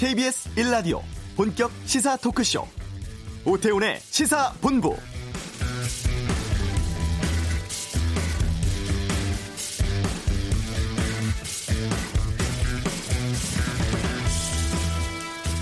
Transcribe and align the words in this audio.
KBS 0.00 0.48
1라디오 0.54 1.02
본격 1.36 1.70
시사 1.84 2.16
토크쇼 2.16 2.66
오태훈의 3.44 3.98
시사본부 4.00 4.96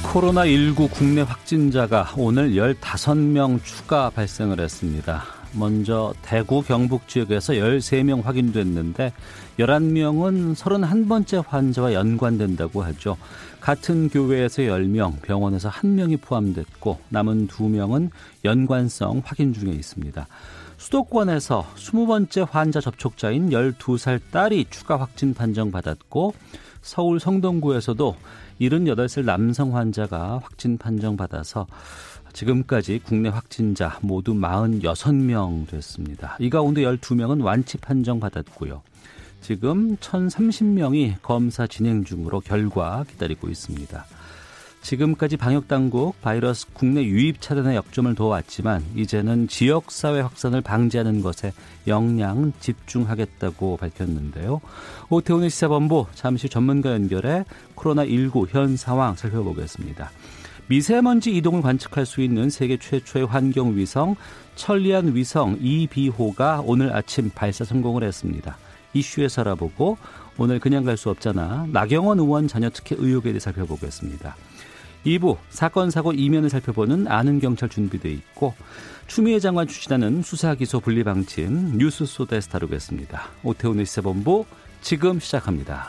코로나19 0.05 0.89
국내 0.93 1.23
확진자가 1.23 2.12
오늘 2.16 2.52
15명 2.52 3.65
추가 3.65 4.09
발생을 4.11 4.61
했습니다. 4.61 5.25
먼저 5.52 6.15
대구 6.23 6.62
경북 6.62 7.09
지역에서 7.09 7.55
13명 7.55 8.23
확인됐는데 8.23 9.12
11명은 9.59 10.55
31번째 10.55 11.45
환자와 11.47 11.95
연관된다고 11.95 12.83
하죠. 12.84 13.16
같은 13.61 14.09
교회에서 14.09 14.62
10명, 14.62 15.21
병원에서 15.23 15.69
1명이 15.71 16.21
포함됐고 16.21 16.99
남은 17.09 17.49
2명은 17.49 18.11
연관성 18.45 19.23
확인 19.25 19.53
중에 19.53 19.73
있습니다. 19.73 20.27
수도권에서 20.79 21.66
20번째 21.77 22.49
환자 22.49 22.80
접촉자인 22.80 23.51
12살 23.51 24.21
딸이 24.30 24.66
추가 24.71 24.99
확진 24.99 25.35
판정받았고 25.35 26.35
서울 26.83 27.21
성동구에서도 27.21 28.16
78살 28.61 29.25
남성 29.25 29.77
환자가 29.77 30.41
확진 30.43 30.79
판정받아서 30.79 31.66
지금까지 32.33 33.01
국내 33.05 33.29
확진자 33.29 33.99
모두 34.02 34.33
46명 34.35 35.66
됐습니다. 35.69 36.37
이 36.38 36.49
가운데 36.49 36.83
12명은 36.83 37.43
완치 37.43 37.77
판정받았고요. 37.79 38.83
지금 39.41 39.97
1,030명이 39.97 41.15
검사 41.23 41.66
진행 41.66 42.04
중으로 42.04 42.40
결과 42.40 43.04
기다리고 43.09 43.49
있습니다. 43.49 44.04
지금까지 44.82 45.37
방역당국 45.37 46.21
바이러스 46.23 46.66
국내 46.73 47.04
유입 47.04 47.40
차단에 47.40 47.74
역점을 47.76 48.15
둬왔지만 48.15 48.85
이제는 48.95 49.48
지역사회 49.48 50.21
확산을 50.21 50.60
방지하는 50.60 51.21
것에 51.21 51.52
역량 51.87 52.52
집중하겠다고 52.60 53.76
밝혔는데요. 53.76 54.60
오태훈의 55.10 55.51
시사본부 55.51 56.07
잠시 56.15 56.48
전문가 56.48 56.93
연결해 56.93 57.45
코로나19 57.76 58.48
현 58.51 58.76
상황 58.76 59.16
살펴보겠습니다. 59.16 60.10
미세먼지 60.68 61.35
이동을 61.37 61.63
관측할 61.63 62.07
수 62.07 62.20
있는 62.20 62.51
세계 62.51 62.76
최초의 62.76 63.26
환경위성 63.26 64.16
천리안 64.54 65.15
위성 65.15 65.56
이비호가 65.60 66.62
오늘 66.65 66.94
아침 66.94 67.31
발사 67.34 67.65
성공을 67.65 68.04
했습니다. 68.04 68.56
이슈에서 68.94 69.43
알아보고 69.43 69.99
오늘 70.39 70.61
그냥 70.61 70.84
갈 70.84 70.97
수 70.97 71.11
없잖아 71.11 71.67
나경원 71.72 72.19
의원 72.19 72.49
자녀 72.49 72.71
특혜 72.71 72.97
의혹에 72.99 73.31
대해 73.31 73.41
살펴보겠습니다. 73.41 74.37
2부 75.06 75.37
사건 75.50 75.91
사고 75.91 76.12
이면을 76.12 76.50
살펴보는 76.50 77.06
아는 77.09 77.39
경찰 77.41 77.69
준비돼 77.69 78.11
있고 78.11 78.55
추미애 79.06 79.39
장관 79.39 79.66
추진하는 79.66 80.22
수사 80.22 80.55
기소 80.55 80.81
분리 80.81 81.05
방침 81.05 81.78
뉴스 81.78 82.05
소다에서 82.05 82.50
다루겠습니다. 82.50 83.22
오태훈의 83.43 83.87
시사본부 83.87 84.44
지금 84.81 85.19
시작합니다. 85.21 85.89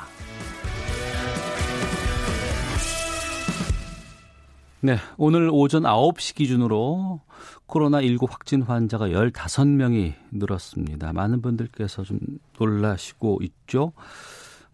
네, 4.81 4.97
오늘 5.17 5.50
오전 5.52 5.83
9시 5.83 6.36
기준으로 6.36 7.20
코로나19 7.69 8.29
확진 8.29 8.61
환자가 8.61 9.09
15명이 9.09 10.13
늘었습니다. 10.31 11.13
많은 11.13 11.41
분들께서 11.41 12.03
좀 12.03 12.19
놀라시고 12.57 13.39
있죠. 13.43 13.93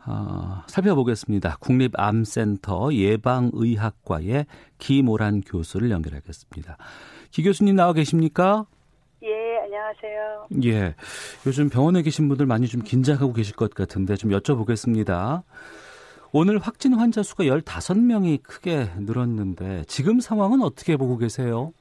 어, 0.08 0.64
살펴보겠습니다. 0.68 1.58
국립암센터 1.60 2.94
예방의학과의 2.94 4.46
기모란 4.78 5.42
교수를 5.42 5.90
연결하겠습니다. 5.92 6.78
기 7.32 7.44
교수님 7.44 7.76
나와 7.76 7.94
계십니까? 7.94 8.66
예, 9.24 9.58
안녕하세요. 9.64 10.48
예. 10.66 10.96
요즘 11.48 11.70
병원에 11.70 12.04
계신 12.04 12.28
분들 12.28 12.46
많이 12.46 12.68
좀 12.68 12.82
긴장하고 12.82 13.34
계실 13.34 13.56
것 13.56 13.74
같은데 13.74 14.16
좀 14.16 14.30
여쭤보겠습니다. 14.32 15.44
오늘 16.32 16.60
확진 16.60 16.94
환자 16.94 17.24
수가 17.24 17.46
15명이 17.46 18.44
크게 18.44 18.90
늘었는데 18.98 19.86
지금 19.88 20.20
상황은 20.20 20.62
어떻게 20.62 20.98
보고 20.98 21.18
계세요? 21.18 21.74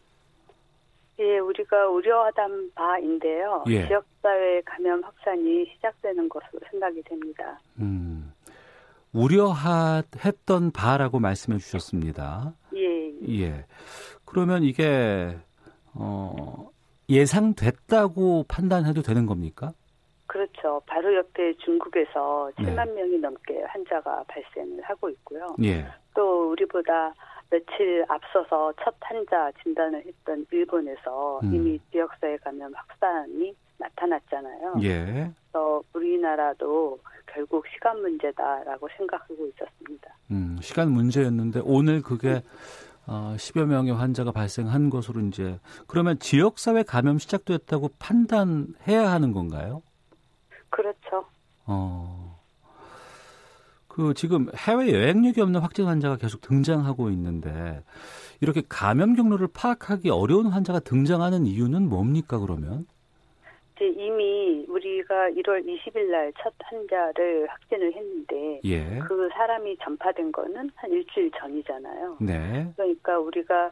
예, 1.24 1.38
우리가 1.38 1.88
우려하던 1.88 2.72
바인데요. 2.74 3.64
예. 3.68 3.86
지역사회 3.86 4.60
감염 4.66 5.02
확산이 5.02 5.64
시작되는 5.74 6.28
것으로 6.28 6.60
생각이 6.70 7.02
됩니다. 7.02 7.58
음, 7.80 8.32
우려했던 9.14 10.72
바라고 10.72 11.18
말씀해 11.20 11.58
주셨습니다. 11.58 12.52
예. 12.76 13.40
예. 13.40 13.64
그러면 14.26 14.64
이게 14.64 15.36
어, 15.94 16.70
예상됐다고 17.08 18.44
판단해도 18.48 19.02
되는 19.02 19.24
겁니까? 19.26 19.72
그렇죠. 20.26 20.82
바로 20.86 21.14
옆에 21.14 21.54
중국에서 21.58 22.50
7만 22.56 22.88
네. 22.88 22.94
명이 22.94 23.18
넘게 23.18 23.62
환자가 23.68 24.24
발생을 24.26 24.82
하고 24.82 25.08
있고요. 25.10 25.54
예. 25.62 25.86
또 26.14 26.50
우리보다 26.50 27.14
며칠 27.54 28.04
앞서서 28.08 28.72
첫 28.82 28.96
환자 29.00 29.52
진단을 29.62 30.04
했던 30.04 30.44
일본에서 30.50 31.40
음. 31.44 31.54
이미 31.54 31.80
지역사회 31.92 32.36
감염 32.38 32.72
확산이 32.74 33.54
나타났잖아요. 33.78 34.74
예. 34.82 35.30
그래서 35.52 35.82
우리나라도 35.92 36.98
결국 37.26 37.64
시간 37.72 38.00
문제다라고 38.00 38.88
생각하고 38.96 39.46
있었습니다. 39.46 40.10
음, 40.32 40.58
시간 40.60 40.90
문제였는데 40.90 41.60
오늘 41.64 42.02
그게 42.02 42.42
어, 43.06 43.34
10여 43.36 43.66
명의 43.66 43.92
환자가 43.92 44.32
발생한 44.32 44.90
것으로 44.90 45.20
이제 45.20 45.60
그러면 45.86 46.18
지역사회 46.18 46.82
감염 46.82 47.18
시작됐다고 47.18 47.90
판단해야 48.00 49.10
하는 49.10 49.32
건가요? 49.32 49.82
그렇죠. 50.70 51.24
어. 51.66 52.23
그 53.94 54.12
지금 54.14 54.48
해외 54.56 54.92
여행력이 54.92 55.40
없는 55.40 55.60
확진 55.60 55.84
환자가 55.84 56.16
계속 56.16 56.40
등장하고 56.40 57.10
있는데 57.10 57.80
이렇게 58.40 58.60
감염 58.68 59.14
경로를 59.14 59.46
파악하기 59.54 60.10
어려운 60.10 60.46
환자가 60.48 60.80
등장하는 60.80 61.46
이유는 61.46 61.88
뭡니까 61.88 62.40
그러면? 62.40 62.86
이제 63.76 63.86
이미 63.86 64.66
우리가 64.68 65.30
1월 65.30 65.64
20일 65.64 66.10
날 66.10 66.32
첫 66.42 66.52
환자를 66.64 67.46
확진을 67.48 67.94
했는데 67.94 68.60
예. 68.64 68.98
그 69.06 69.28
사람이 69.32 69.76
전파된 69.84 70.32
거는 70.32 70.70
한 70.74 70.90
일주일 70.90 71.30
전이잖아요. 71.38 72.16
네. 72.20 72.72
그러니까 72.74 73.18
우리가 73.20 73.70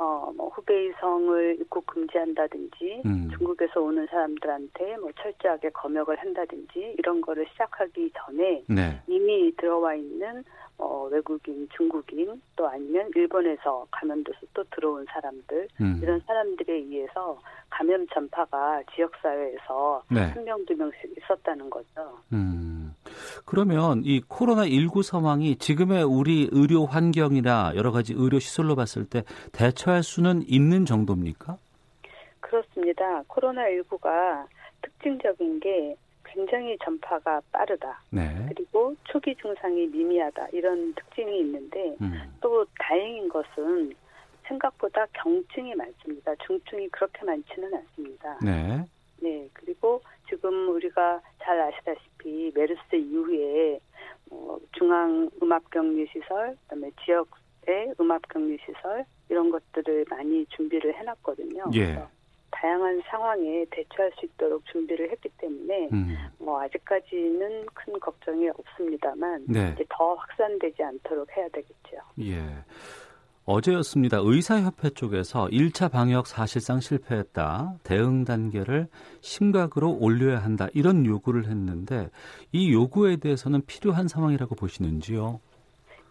어, 0.00 0.32
뭐 0.34 0.48
후베이성을 0.48 1.58
입국 1.60 1.84
금지한다든지 1.84 3.02
음. 3.04 3.28
중국에서 3.36 3.82
오는 3.82 4.06
사람들한테 4.06 4.96
뭐 4.96 5.12
철저하게 5.20 5.68
검역을 5.70 6.18
한다든지 6.18 6.94
이런 6.98 7.20
거를 7.20 7.46
시작하기 7.52 8.10
전에 8.16 8.64
네. 8.66 9.02
이미 9.06 9.54
들어와 9.56 9.94
있는 9.94 10.42
어, 10.78 11.06
외국인, 11.12 11.68
중국인 11.76 12.40
또 12.56 12.66
아니면 12.66 13.10
일본에서 13.14 13.86
감염돼서 13.90 14.38
또 14.54 14.64
들어온 14.74 15.04
사람들 15.10 15.68
음. 15.82 16.00
이런 16.02 16.18
사람들에 16.26 16.72
의해서 16.72 17.38
감염 17.68 18.06
전파가 18.08 18.82
지역 18.94 19.12
사회에서 19.20 20.02
네. 20.10 20.22
한 20.22 20.44
명, 20.44 20.64
두 20.64 20.74
명씩 20.74 21.14
있었다는 21.18 21.68
거죠. 21.68 22.18
음. 22.32 22.79
그러면 23.44 24.02
이 24.04 24.20
코로나 24.26 24.66
19 24.66 25.02
상황이 25.02 25.56
지금의 25.56 26.04
우리 26.04 26.48
의료 26.52 26.86
환경이나 26.86 27.72
여러 27.76 27.90
가지 27.90 28.14
의료 28.16 28.38
시설로 28.38 28.76
봤을 28.76 29.04
때 29.04 29.24
대처할 29.52 30.02
수는 30.02 30.44
있는 30.46 30.84
정도입니까? 30.84 31.56
그렇습니다. 32.40 33.22
코로나 33.28 33.62
19가 33.62 34.46
특징적인 34.82 35.60
게 35.60 35.96
굉장히 36.24 36.76
전파가 36.82 37.40
빠르다. 37.52 38.02
네. 38.10 38.46
그리고 38.48 38.94
초기 39.04 39.34
증상이 39.36 39.86
미미하다. 39.86 40.48
이런 40.52 40.94
특징이 40.94 41.40
있는데 41.40 41.96
음. 42.00 42.12
또 42.40 42.64
다행인 42.78 43.28
것은 43.28 43.94
생각보다 44.46 45.06
경증이 45.12 45.74
많습니다. 45.74 46.34
중증이 46.46 46.88
그렇게 46.88 47.24
많지는 47.24 47.74
않습니다. 47.74 48.38
네. 48.42 48.84
네. 49.20 49.48
그리고 49.52 50.00
지금 50.30 50.68
우리가 50.70 51.20
잘 51.42 51.60
아시다시피 51.60 52.52
메르스 52.54 52.94
이후에 52.94 53.80
어, 54.30 54.56
중앙 54.72 55.28
음압 55.42 55.68
격리 55.70 56.06
시설, 56.06 56.56
그다음에 56.62 56.90
지역의 57.04 57.94
음압 58.00 58.22
격리 58.28 58.56
시설 58.64 59.04
이런 59.28 59.50
것들을 59.50 60.06
많이 60.08 60.46
준비를 60.46 60.94
해놨거든요. 60.94 61.64
예. 61.74 62.02
다양한 62.52 63.02
상황에 63.08 63.64
대처할 63.70 64.12
수 64.18 64.26
있도록 64.26 64.64
준비를 64.66 65.10
했기 65.10 65.28
때문에 65.38 65.88
음. 65.92 66.16
뭐 66.38 66.60
아직까지는 66.62 67.66
큰 67.66 67.98
걱정이 68.00 68.48
없습니다만 68.50 69.46
네. 69.48 69.72
이제 69.74 69.84
더 69.88 70.14
확산되지 70.14 70.82
않도록 70.82 71.28
해야 71.36 71.48
되겠죠. 71.48 71.96
예. 72.20 72.40
어제였습니다. 73.44 74.18
의사협회 74.22 74.90
쪽에서 74.90 75.46
1차 75.46 75.90
방역 75.90 76.26
사실상 76.26 76.80
실패했다. 76.80 77.74
대응 77.82 78.24
단계를 78.24 78.86
심각으로 79.20 79.96
올려야 79.98 80.38
한다. 80.38 80.68
이런 80.74 81.04
요구를 81.06 81.46
했는데 81.46 82.08
이 82.52 82.72
요구에 82.72 83.16
대해서는 83.16 83.62
필요한 83.66 84.08
상황이라고 84.08 84.54
보시는지요? 84.54 85.40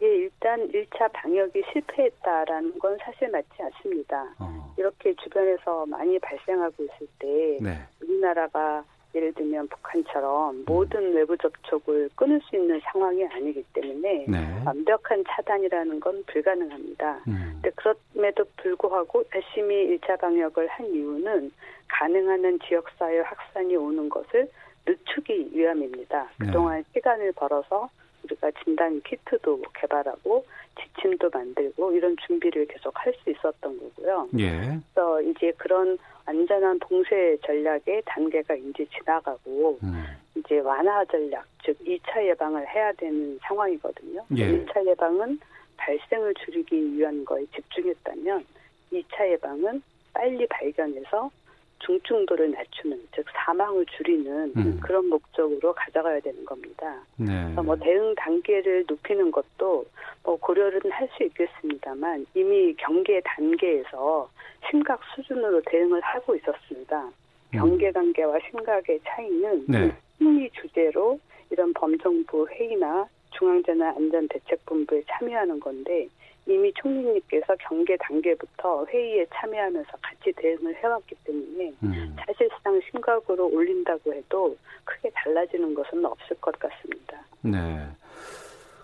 예, 0.01 0.07
일단 0.07 0.67
1차 0.69 1.11
방역이 1.11 1.61
실패했다라는 1.73 2.79
건 2.79 2.97
사실 3.01 3.29
맞지 3.29 3.49
않습니다. 3.59 4.23
어. 4.39 4.73
이렇게 4.77 5.13
주변에서 5.15 5.85
많이 5.85 6.17
발생하고 6.19 6.83
있을 6.83 7.07
때 7.19 7.57
네. 7.61 7.77
우리나라가 8.01 8.83
예를 9.15 9.33
들면 9.33 9.67
북한처럼 9.69 10.55
음. 10.55 10.63
모든 10.67 11.13
외부 11.13 11.35
접촉을 11.37 12.09
끊을 12.15 12.39
수 12.41 12.55
있는 12.55 12.79
상황이 12.83 13.25
아니기 13.25 13.63
때문에 13.73 14.25
네. 14.27 14.63
완벽한 14.65 15.23
차단이라는 15.27 15.99
건 15.99 16.23
불가능합니다. 16.27 17.21
음. 17.27 17.59
근데 17.61 17.71
그럼에도 17.75 18.45
불구하고 18.57 19.23
열심히 19.33 19.97
1차 19.97 20.19
방역을 20.19 20.67
한 20.67 20.85
이유는 20.85 21.51
가능한 21.87 22.45
한 22.45 22.59
지역사회 22.67 23.19
확산이 23.21 23.75
오는 23.75 24.07
것을 24.09 24.47
늦추기 24.85 25.49
위함입니다. 25.53 26.29
네. 26.39 26.45
그동안 26.45 26.83
시간을 26.93 27.31
벌어서 27.33 27.89
우리가 28.23 28.51
진단 28.63 29.01
키트도 29.01 29.61
개발하고 29.73 30.45
지침도 30.79 31.29
만들고 31.33 31.91
이런 31.93 32.15
준비를 32.25 32.67
계속 32.67 32.93
할 32.95 33.13
수 33.23 33.29
있었던 33.31 33.79
거고요. 33.79 34.29
예. 34.37 34.79
그래서 34.93 35.21
이제 35.21 35.51
그런 35.57 35.97
안전한 36.29 36.77
봉쇄 36.77 37.35
전략의 37.43 38.03
단계가 38.05 38.53
이제 38.53 38.85
지나가고 38.85 39.79
음. 39.81 40.05
이제 40.35 40.59
완화 40.59 41.03
전략 41.05 41.43
즉 41.63 41.75
2차 41.83 42.23
예방을 42.23 42.67
해야 42.67 42.91
되는 42.93 43.37
상황이거든요. 43.41 44.23
예. 44.37 44.65
1차 44.65 44.85
예방은 44.85 45.39
발생을 45.77 46.33
줄이기 46.35 46.93
위한 46.93 47.25
거에 47.25 47.45
집중했다면 47.55 48.45
2차 48.93 49.31
예방은 49.31 49.81
빨리 50.13 50.45
발견해서 50.47 51.31
중증도를 51.79 52.51
낮추는 52.51 52.99
즉 53.15 53.25
사망을 53.33 53.85
줄이는 53.85 54.53
음. 54.55 54.79
그런 54.81 55.07
목적으로 55.07 55.73
가져가야 55.73 56.19
되는 56.19 56.45
겁니다. 56.45 57.01
네. 57.17 57.43
그래서 57.45 57.63
뭐 57.63 57.75
대응 57.75 58.13
단계를 58.15 58.85
높이는 58.87 59.31
것도 59.31 59.85
뭐 60.23 60.35
고려는 60.37 60.79
할 60.91 61.09
수 61.17 61.23
있겠습니다만 61.23 62.25
이미 62.35 62.73
경계 62.75 63.19
단계에서 63.21 64.29
심각 64.69 65.01
수준으로 65.15 65.61
대응을 65.65 66.01
하고 66.01 66.35
있었습니다. 66.35 67.03
음. 67.05 67.11
경계 67.51 67.91
단계와 67.91 68.37
심각의 68.49 68.99
차이는 69.05 69.65
네. 69.67 69.91
심리 70.17 70.49
주제로 70.51 71.19
이런 71.49 71.73
범정부 71.73 72.47
회의나 72.51 73.07
중앙재난안전대책본부에 73.31 75.03
참여하는 75.07 75.59
건데 75.59 76.07
이미 76.49 76.73
총리님께서 76.73 77.55
경계 77.59 77.95
단계부터 77.97 78.85
회의에 78.85 79.25
참여하면서 79.33 79.91
같이 80.01 80.33
대응을 80.35 80.75
해왔기 80.75 81.15
때문에 81.23 81.73
음. 81.83 82.15
사실상 82.25 82.81
심각으로 82.89 83.47
올린다고 83.49 84.13
해도 84.13 84.57
크게 84.83 85.11
달라지는 85.13 85.75
것은 85.75 86.03
없을 86.03 86.35
것 86.41 86.57
같습니다. 86.57 87.21
네. 87.41 87.87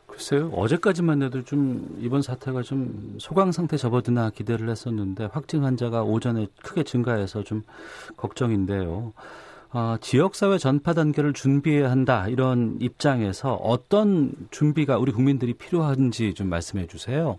글쎄요, 0.05 0.49
어제까지만 0.53 1.23
해도 1.23 1.43
좀 1.43 1.97
이번 1.99 2.21
사태가 2.21 2.61
좀 2.61 3.15
소강 3.19 3.51
상태 3.51 3.75
접어드나 3.75 4.29
기대를 4.29 4.69
했었는데 4.69 5.25
확진 5.31 5.63
환자가 5.63 6.03
오전에 6.03 6.47
크게 6.63 6.83
증가해서 6.83 7.43
좀 7.43 7.63
걱정인데요. 8.15 9.11
어, 9.73 9.97
지역사회 9.99 10.57
전파 10.57 10.93
단계를 10.93 11.33
준비해야 11.33 11.91
한다 11.91 12.29
이런 12.29 12.77
입장에서 12.79 13.55
어떤 13.55 14.31
준비가 14.51 14.97
우리 14.97 15.11
국민들이 15.11 15.53
필요한지 15.53 16.33
좀 16.33 16.47
말씀해 16.47 16.87
주세요. 16.87 17.37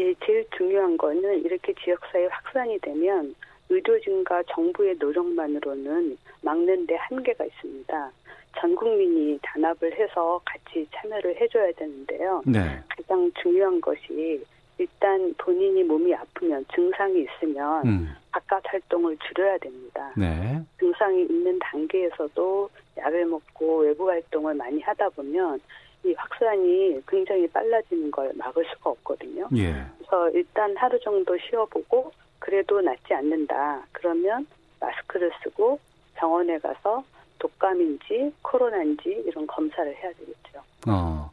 예, 0.00 0.14
제일 0.24 0.46
중요한 0.56 0.96
거는 0.96 1.44
이렇게 1.44 1.74
지역사회 1.74 2.26
확산이 2.26 2.78
되면 2.78 3.34
의료진과 3.68 4.44
정부의 4.48 4.96
노력만으로는 4.98 6.16
막는 6.40 6.86
데 6.86 6.96
한계가 6.96 7.44
있습니다. 7.44 8.10
전 8.58 8.74
국민이 8.74 9.38
단합을 9.42 9.92
해서 9.98 10.40
같이 10.44 10.88
참여를 10.92 11.38
해줘야 11.38 11.70
되는데요. 11.72 12.42
네. 12.46 12.80
가장 12.88 13.30
중요한 13.42 13.80
것이 13.80 14.42
일단 14.78 15.34
본인이 15.36 15.84
몸이 15.84 16.14
아프면 16.14 16.64
증상이 16.74 17.26
있으면 17.26 17.86
음. 17.86 18.08
바깥 18.32 18.62
활동을 18.66 19.16
줄여야 19.18 19.58
됩니다. 19.58 20.12
네. 20.16 20.58
증상이 20.78 21.24
있는 21.24 21.58
단계에서도 21.58 22.70
약을 22.96 23.26
먹고 23.26 23.80
외부 23.82 24.08
활동을 24.08 24.54
많이 24.54 24.80
하다 24.80 25.10
보면 25.10 25.60
이 26.04 26.14
확산이 26.16 27.00
굉장히 27.06 27.46
빨라지는 27.48 28.10
걸 28.10 28.32
막을 28.34 28.64
수가 28.74 28.90
없거든요. 28.90 29.48
예. 29.56 29.84
그래서 29.98 30.30
일단 30.30 30.74
하루 30.76 30.98
정도 31.00 31.36
쉬어보고 31.38 32.12
그래도 32.38 32.80
낫지 32.80 33.12
않는다. 33.12 33.82
그러면 33.92 34.46
마스크를 34.80 35.30
쓰고 35.42 35.78
병원에 36.14 36.58
가서 36.58 37.04
독감인지 37.38 38.32
코로나인지 38.42 39.24
이런 39.26 39.46
검사를 39.46 39.94
해야 39.94 40.12
되겠죠. 40.12 40.62
어. 40.88 41.30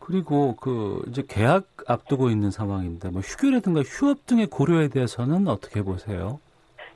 그리고 0.00 0.56
그 0.56 1.02
이제 1.08 1.22
계약 1.28 1.66
앞두고 1.86 2.30
있는 2.30 2.50
상황인데 2.50 3.10
뭐 3.10 3.20
휴교라든가 3.20 3.82
휴업 3.82 4.24
등의 4.24 4.46
고려에 4.46 4.88
대해서는 4.88 5.48
어떻게 5.48 5.82
보세요? 5.82 6.40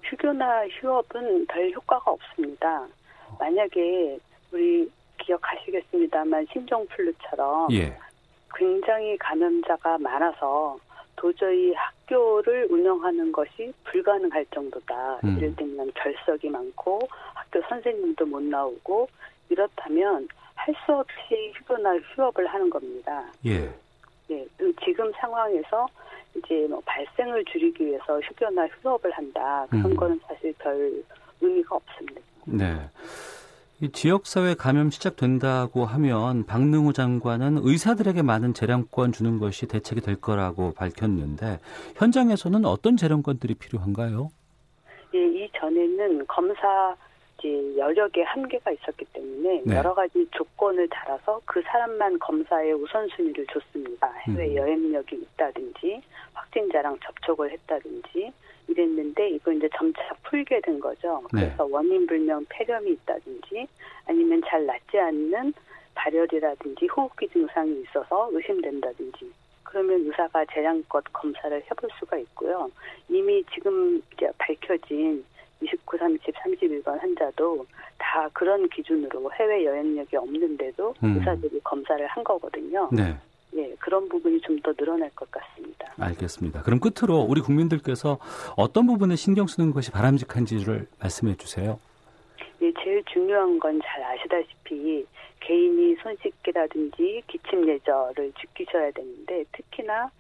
휴교나 0.05 0.67
휴업은 0.69 1.47
별 1.47 1.71
효과가 1.73 2.11
없습니다. 2.11 2.87
만약에 3.39 4.19
우리 4.53 4.91
기억하시겠습니다만 5.19 6.47
신종플루처럼 6.53 7.73
예. 7.73 7.97
굉장히 8.55 9.17
감염자가 9.19 9.99
많아서 9.99 10.77
도저히 11.17 11.73
학교를 11.75 12.67
운영하는 12.71 13.31
것이 13.33 13.73
불가능할 13.85 14.45
정도다. 14.47 15.21
음. 15.25 15.37
예를 15.37 15.55
들면 15.57 15.93
결석이 15.95 16.49
많고 16.51 17.01
학교 17.35 17.63
선생님도 17.69 18.27
못 18.27 18.43
나오고 18.43 19.09
이렇다면 19.49 20.29
할 20.55 20.75
수 20.87 20.93
없이 20.93 21.53
휴교나 21.57 21.97
휴업을 21.97 22.47
하는 22.47 22.71
겁니다. 22.71 23.25
예. 23.47 23.69
예. 24.31 24.47
지금 24.85 25.11
상황에서 25.13 25.89
이제 26.37 26.67
뭐 26.69 26.81
발생을 26.87 27.45
줄이기 27.47 27.85
위해서 27.87 28.21
휴교나 28.21 28.69
휴업을 28.69 29.11
한다. 29.11 29.67
그런 29.71 29.87
음. 29.87 29.97
거는 29.97 30.21
사실 30.27 30.55
별 30.59 31.03
의미가 31.41 31.77
없습니다. 31.77 32.21
네. 32.45 32.75
이 33.83 33.91
지역사회 33.91 34.55
감염 34.55 34.91
시작된다고 34.91 35.85
하면 35.85 36.47
박능우 36.47 36.93
장관은 36.93 37.59
의사들에게 37.63 38.23
많은 38.23 38.55
재량권 38.55 39.11
주는 39.11 39.41
것이 39.41 39.67
대책이 39.67 40.03
될 40.03 40.21
거라고 40.21 40.73
밝혔는데 40.75 41.59
현장에서는 41.97 42.65
어떤 42.65 42.97
재량권들이 42.97 43.55
필요한가요? 43.55 44.31
예, 45.17 45.27
이전에는 45.27 46.25
검사 46.29 46.95
이제 47.41 47.77
여력의 47.77 48.23
한계가 48.23 48.71
있었기 48.71 49.05
때문에 49.07 49.63
네. 49.67 49.77
여러 49.77 49.93
가지 49.93 50.29
조건을 50.31 50.89
달아서 50.89 51.41
그 51.45 51.61
사람만 51.63 52.21
검사에 52.21 52.71
우선순위를 52.71 53.45
줬습니다. 53.49 54.13
해외 54.29 54.51
음. 54.51 54.55
여행력이 54.55 55.17
있다든지 55.17 56.01
확진자랑 56.35 57.01
접촉을 57.05 57.51
했다든지 57.51 58.33
이랬는데 58.69 59.31
이거 59.31 59.53
이제 59.53 59.69
점차 59.77 60.01
풀게 60.25 60.61
된 60.61 60.81
거죠. 60.81 61.23
네. 61.33 61.41
그래서 61.47 61.67
네. 61.67 61.73
원인 61.73 62.07
불명 62.07 62.45
폐렴이 62.49 62.91
있다든지 62.91 63.67
아니면 64.07 64.43
잘 64.47 64.65
낫지 64.67 64.99
않는 64.99 65.53
발열이라든지 65.95 66.87
호흡기 66.87 67.29
증상이 67.29 67.83
있어서 67.83 68.29
의심된다든지 68.33 69.31
그러면 69.63 70.07
의사가 70.07 70.45
재량껏 70.53 71.05
검사를 71.13 71.63
해볼 71.71 71.91
수가 71.99 72.19
있고요. 72.19 72.71
이미 73.09 73.43
지금 73.55 74.03
이제 74.13 74.31
밝혀진 74.39 75.25
29, 75.63 75.97
30, 75.97 76.35
31번 76.35 76.99
환자도 76.99 77.67
다 77.99 78.29
그런 78.33 78.69
기준으로 78.69 79.31
해외 79.33 79.65
여행력이 79.65 80.17
없는데도 80.17 80.95
음. 81.03 81.17
의사들이 81.19 81.61
검사를 81.61 82.05
한 82.07 82.25
거거든요. 82.25 82.89
네. 82.93 83.17
예, 83.57 83.75
그런 83.79 84.09
부분이 84.09 84.41
좀 84.41 84.61
더 84.63 84.73
늘어날 84.75 85.11
것 85.11 85.29
같습니다. 85.31 85.93
알겠습니다. 85.99 86.63
그럼 86.63 86.79
끝으로 86.81 87.21
우리 87.21 87.41
국민들께서 87.41 88.19
어떤 88.57 88.87
부분에 88.87 89.17
신경 89.17 89.47
쓰는 89.49 89.73
것이 89.73 89.91
바람직한지를 89.91 90.87
말씀해 91.01 91.35
주세요. 91.37 91.79
예, 92.63 92.73
제일 92.83 93.03
중요한 93.13 93.59
건 93.59 93.81
잘 93.83 94.03
아시다시피 94.05 95.05
개인이 95.41 95.97
손 96.03 96.17
씻기라든지 96.23 97.23
기침 97.27 97.69
예절을 97.69 98.33
지키셔야 98.41 98.93
되는데 98.93 99.45
특히나 99.53 100.11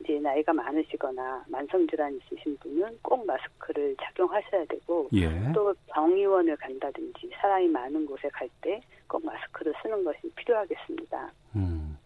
이제 0.00 0.18
나이가 0.18 0.54
많으시거나 0.54 1.44
만성질환 1.48 2.16
있으신 2.16 2.56
분은 2.58 2.98
꼭 3.02 3.26
마스크를 3.26 3.94
착용하셔야 4.02 4.64
되고 4.64 5.08
예. 5.12 5.28
또 5.52 5.74
병의원을 5.88 6.56
간다든지 6.56 7.30
사람이 7.38 7.68
많은 7.68 8.06
곳에 8.06 8.28
갈 8.30 8.48
때 8.62 8.80
꼭 9.06 9.26
마스크를 9.26 9.74
쓰는 9.82 10.04
것이 10.04 10.20
필요하겠습니다. 10.36 11.32
음. 11.56 11.98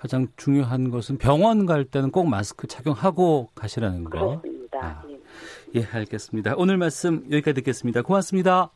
가장 0.00 0.28
중요한 0.38 0.90
것은 0.90 1.18
병원 1.18 1.66
갈 1.66 1.84
때는 1.84 2.10
꼭 2.10 2.24
마스크 2.24 2.66
착용하고 2.66 3.50
가시라는 3.54 4.04
거. 4.04 4.40
그렇습니다. 4.40 4.80
아, 4.80 5.02
예. 5.10 5.80
예, 5.80 5.84
알겠습니다. 5.84 6.54
오늘 6.56 6.78
말씀 6.78 7.22
여기까지 7.30 7.56
듣겠습니다. 7.56 8.00
고맙습니다. 8.00 8.70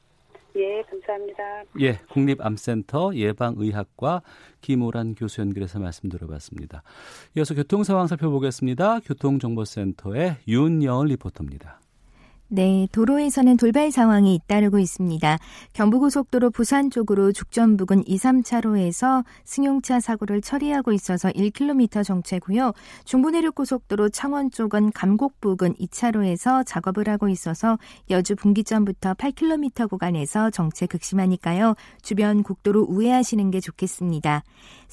예, 0.57 0.83
감사합니다. 0.83 1.43
예, 1.81 1.99
국립암센터 2.13 3.15
예방의학과 3.15 4.21
김오란 4.61 5.15
교수 5.15 5.41
연결해서 5.41 5.79
말씀 5.79 6.11
들어봤습니다. 6.11 6.83
이어서 7.39 7.55
교통 7.55 7.85
상황 7.85 8.07
살펴보겠습니다. 8.07 9.01
교통정보센터의 9.01 10.37
윤여은 10.47 11.07
리포터입니다. 11.07 11.81
네, 12.55 12.87
도로에서는 12.93 13.57
돌발 13.57 13.91
상황이 13.91 14.33
잇따르고 14.37 14.79
있습니다. 14.79 15.39
경부고속도로 15.73 16.51
부산 16.51 16.89
쪽으로 16.89 17.33
죽전 17.33 17.77
부근 17.77 18.07
2, 18.07 18.17
3차로에서 18.17 19.25
승용차 19.43 19.99
사고를 19.99 20.41
처리하고 20.41 20.93
있어서 20.93 21.31
1km 21.31 22.05
정체고요. 22.05 22.73
중부내륙고속도로 23.07 24.11
창원 24.11 24.53
쪽은 24.53 24.93
감곡 24.93 25.41
부근 25.41 25.75
2차로에서 25.75 26.65
작업을 26.65 27.09
하고 27.09 27.29
있어서 27.29 27.77
여주 28.11 28.37
분기점부터 28.37 29.15
8km 29.15 29.91
구간에서 29.91 30.51
정체 30.51 30.87
극심하니까요. 30.87 31.75
주변 32.03 32.45
국도로 32.45 32.87
우회하시는 32.89 33.51
게 33.51 33.59
좋겠습니다. 33.59 34.45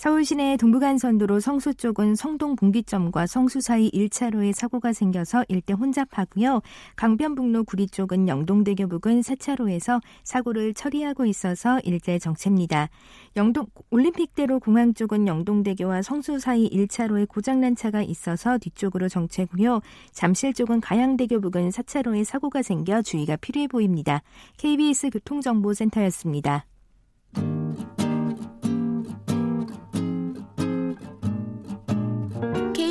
서울 0.01 0.25
시내 0.25 0.57
동부간선도로 0.57 1.39
성수 1.39 1.75
쪽은 1.75 2.15
성동 2.15 2.55
분기점과 2.55 3.27
성수 3.27 3.61
사이 3.61 3.91
1차로에 3.91 4.51
사고가 4.51 4.93
생겨서 4.93 5.45
일대 5.47 5.73
혼잡하고요. 5.73 6.61
강변북로 6.95 7.65
구리 7.65 7.85
쪽은 7.85 8.27
영동대교 8.27 8.87
부근 8.87 9.19
4차로에서 9.19 10.01
사고를 10.23 10.73
처리하고 10.73 11.27
있어서 11.27 11.79
일대 11.83 12.17
정체입니다. 12.17 12.89
영동 13.35 13.67
올림픽대로 13.91 14.59
공항 14.59 14.95
쪽은 14.95 15.27
영동대교와 15.27 16.01
성수 16.01 16.39
사이 16.39 16.67
1차로에 16.67 17.27
고장난 17.27 17.75
차가 17.75 18.01
있어서 18.01 18.57
뒤쪽으로 18.57 19.07
정체고요. 19.07 19.81
잠실 20.11 20.55
쪽은 20.55 20.81
가양대교 20.81 21.41
부근 21.41 21.69
4차로에 21.69 22.23
사고가 22.23 22.63
생겨 22.63 23.03
주의가 23.03 23.35
필요해 23.35 23.67
보입니다. 23.67 24.23
KBS 24.57 25.11
교통정보센터였습니다. 25.11 26.65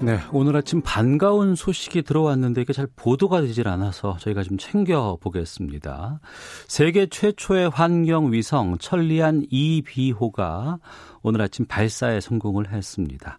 네, 0.00 0.18
오늘 0.32 0.56
아침 0.56 0.82
반가운 0.82 1.54
소식이 1.54 2.02
들어왔는데 2.02 2.62
이게 2.62 2.72
잘 2.72 2.86
보도가 2.96 3.40
되질 3.40 3.68
않아서 3.68 4.16
저희가 4.18 4.42
좀 4.42 4.58
챙겨 4.58 5.16
보겠습니다. 5.20 6.20
세계 6.66 7.06
최초의 7.06 7.70
환경 7.70 8.32
위성 8.32 8.76
천리안 8.78 9.46
2비호가 9.46 10.80
오늘 11.22 11.42
아침 11.42 11.64
발사에 11.66 12.20
성공을 12.20 12.70
했습니다. 12.72 13.38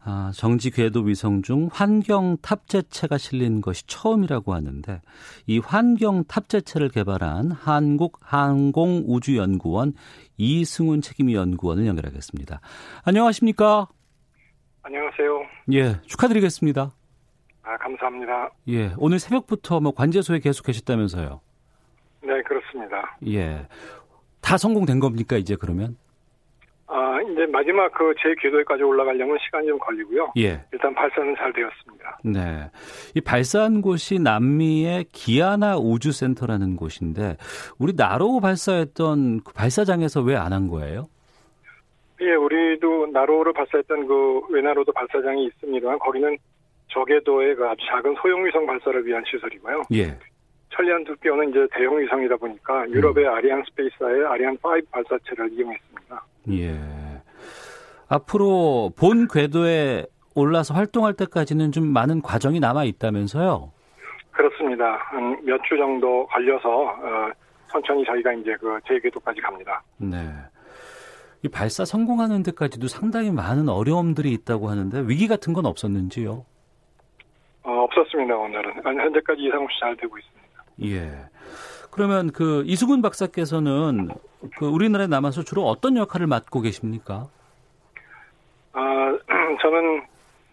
아, 0.00 0.30
정지 0.34 0.70
궤도 0.70 1.00
위성 1.00 1.42
중 1.42 1.68
환경 1.72 2.36
탑재체가 2.40 3.18
실린 3.18 3.60
것이 3.60 3.82
처음이라고 3.86 4.54
하는데 4.54 5.02
이 5.46 5.58
환경 5.58 6.24
탑재체를 6.24 6.90
개발한 6.90 7.50
한국 7.50 8.18
항공우주연구원 8.22 9.94
이승훈 10.36 11.02
책임위 11.02 11.34
연구원을 11.34 11.86
연결하겠습니다. 11.86 12.60
안녕하십니까? 13.02 13.88
안녕하세요. 14.92 15.42
예, 15.74 16.00
축하드리겠습니다. 16.06 16.90
아, 17.62 17.76
감사합니다. 17.76 18.48
예, 18.68 18.90
오늘 18.96 19.18
새벽부터 19.18 19.80
뭐 19.80 19.92
관제소에 19.92 20.38
계속 20.38 20.64
계셨다면서요? 20.64 21.42
네, 22.22 22.42
그렇습니다. 22.42 23.18
예. 23.26 23.66
다 24.40 24.56
성공된 24.56 24.98
겁니까, 24.98 25.36
이제 25.36 25.56
그러면? 25.56 25.98
아, 26.86 27.20
이제 27.20 27.44
마지막 27.52 27.92
그 27.92 28.14
제 28.22 28.34
궤도에까지 28.40 28.82
올라가려면 28.82 29.36
시간이 29.44 29.66
좀 29.66 29.78
걸리고요. 29.78 30.32
예. 30.38 30.64
일단 30.72 30.94
발사는 30.94 31.34
잘 31.36 31.52
되었습니다. 31.52 32.18
네. 32.24 32.70
이 33.14 33.20
발사한 33.20 33.82
곳이 33.82 34.18
남미의 34.18 35.04
기아나 35.12 35.76
우주센터라는 35.76 36.76
곳인데, 36.76 37.36
우리 37.78 37.92
나로 37.94 38.40
발사했던 38.40 39.42
그 39.44 39.52
발사장에서 39.52 40.22
왜 40.22 40.34
안 40.34 40.54
한 40.54 40.66
거예요? 40.66 41.08
예, 42.20 42.34
우리도 42.34 43.08
나로를 43.12 43.52
발사했던 43.52 44.06
그 44.06 44.40
외나로도 44.50 44.92
발사장이 44.92 45.44
있습니다만 45.46 45.98
거기는 46.00 46.36
저궤도의 46.88 47.54
그 47.56 47.66
아주 47.68 47.80
작은 47.90 48.14
소형 48.20 48.44
위성 48.44 48.66
발사를 48.66 49.06
위한 49.06 49.22
시설이고요. 49.26 49.82
예. 49.94 50.18
천리안 50.70 51.04
두뼈는 51.04 51.50
이제 51.50 51.66
대형 51.72 51.98
위성이다 52.00 52.36
보니까 52.36 52.88
유럽의 52.90 53.24
음. 53.26 53.32
아리안 53.34 53.62
스페이스사의 53.68 54.26
아리안 54.26 54.56
5 54.62 54.68
발사체를 54.90 55.52
이용했습니다. 55.52 56.24
예. 56.52 56.74
앞으로 58.08 58.90
본 58.98 59.28
궤도에 59.28 60.06
올라서 60.34 60.74
활동할 60.74 61.14
때까지는 61.14 61.72
좀 61.72 61.86
많은 61.92 62.22
과정이 62.22 62.58
남아 62.60 62.84
있다면서요? 62.84 63.70
그렇습니다. 64.32 64.96
한 65.10 65.36
몇 65.44 65.60
주 65.68 65.76
정도 65.76 66.26
걸려서 66.26 66.68
어, 66.84 67.30
천천히 67.70 68.04
저희가 68.04 68.32
이제 68.34 68.54
그 68.60 68.78
제 68.86 68.98
궤도까지 69.00 69.40
갑니다. 69.40 69.82
네. 69.98 70.16
이 71.44 71.48
발사 71.48 71.84
성공하는 71.84 72.42
데까지도 72.42 72.88
상당히 72.88 73.30
많은 73.30 73.68
어려움들이 73.68 74.32
있다고 74.32 74.68
하는데 74.68 75.04
위기 75.06 75.28
같은 75.28 75.52
건 75.52 75.66
없었는지요? 75.66 76.44
어, 77.62 77.70
없었습니다 77.70 78.36
오늘은 78.36 78.82
현재까지 78.84 79.42
이상 79.42 79.62
없이 79.62 79.78
잘 79.80 79.96
되고 79.96 80.16
있습니다. 80.18 80.64
예. 80.84 81.28
그러면 81.90 82.30
그 82.32 82.62
이수근 82.66 83.02
박사께서는 83.02 84.08
그 84.56 84.66
우리나라에 84.66 85.06
남아서 85.06 85.42
주로 85.42 85.62
어떤 85.64 85.96
역할을 85.96 86.26
맡고 86.26 86.60
계십니까? 86.60 87.28
아 88.72 89.18
저는 89.62 90.02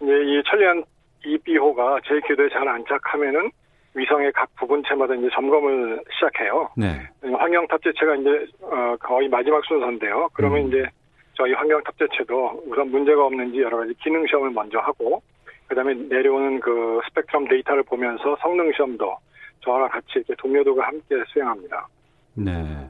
이제 0.01 0.11
이 0.11 0.43
천리안 0.49 0.83
이비호가 1.25 1.99
제 2.07 2.19
궤도에 2.27 2.49
잘 2.49 2.67
안착하면은 2.67 3.51
위성의 3.95 4.31
각 4.33 4.53
부분체마다 4.55 5.15
이제 5.15 5.29
점검을 5.33 6.01
시작해요. 6.13 6.69
네. 6.75 7.07
환경 7.21 7.65
탑재체가 7.67 8.15
이제 8.17 8.29
어, 8.61 8.95
거의 8.99 9.29
마지막 9.29 9.63
순서인데요. 9.65 10.29
그러면 10.33 10.63
음. 10.63 10.67
이제 10.67 10.85
저희 11.33 11.53
환경 11.53 11.81
탑재체도 11.83 12.63
우선 12.67 12.91
문제가 12.91 13.25
없는지 13.25 13.61
여러 13.61 13.77
가지 13.77 13.93
기능 14.03 14.25
시험을 14.27 14.51
먼저 14.51 14.79
하고 14.79 15.21
그다음에 15.67 15.93
내려오는 15.93 16.59
그 16.59 16.99
스펙트럼 17.07 17.47
데이터를 17.47 17.83
보면서 17.83 18.37
성능 18.41 18.71
시험도 18.73 19.17
저와 19.61 19.87
같이 19.87 20.07
이렇게 20.15 20.35
동료도가 20.37 20.85
함께 20.85 21.15
수행합니다. 21.27 21.87
네. 22.35 22.89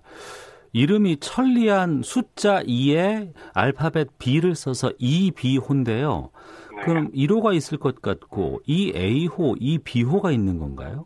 이름이 0.74 1.18
천리안 1.22 2.02
숫자 2.04 2.62
2에 2.64 3.30
알파벳 3.54 4.18
B를 4.20 4.56
써서 4.56 4.92
EB호인데요. 5.00 6.32
네. 6.76 6.82
그럼 6.82 7.12
1호가 7.12 7.56
있을 7.56 7.78
것 7.78 8.02
같고 8.02 8.62
이 8.66 8.94
A호, 8.96 9.56
이 9.60 9.80
B호가 9.80 10.32
있는 10.32 10.60
건가요? 10.60 11.06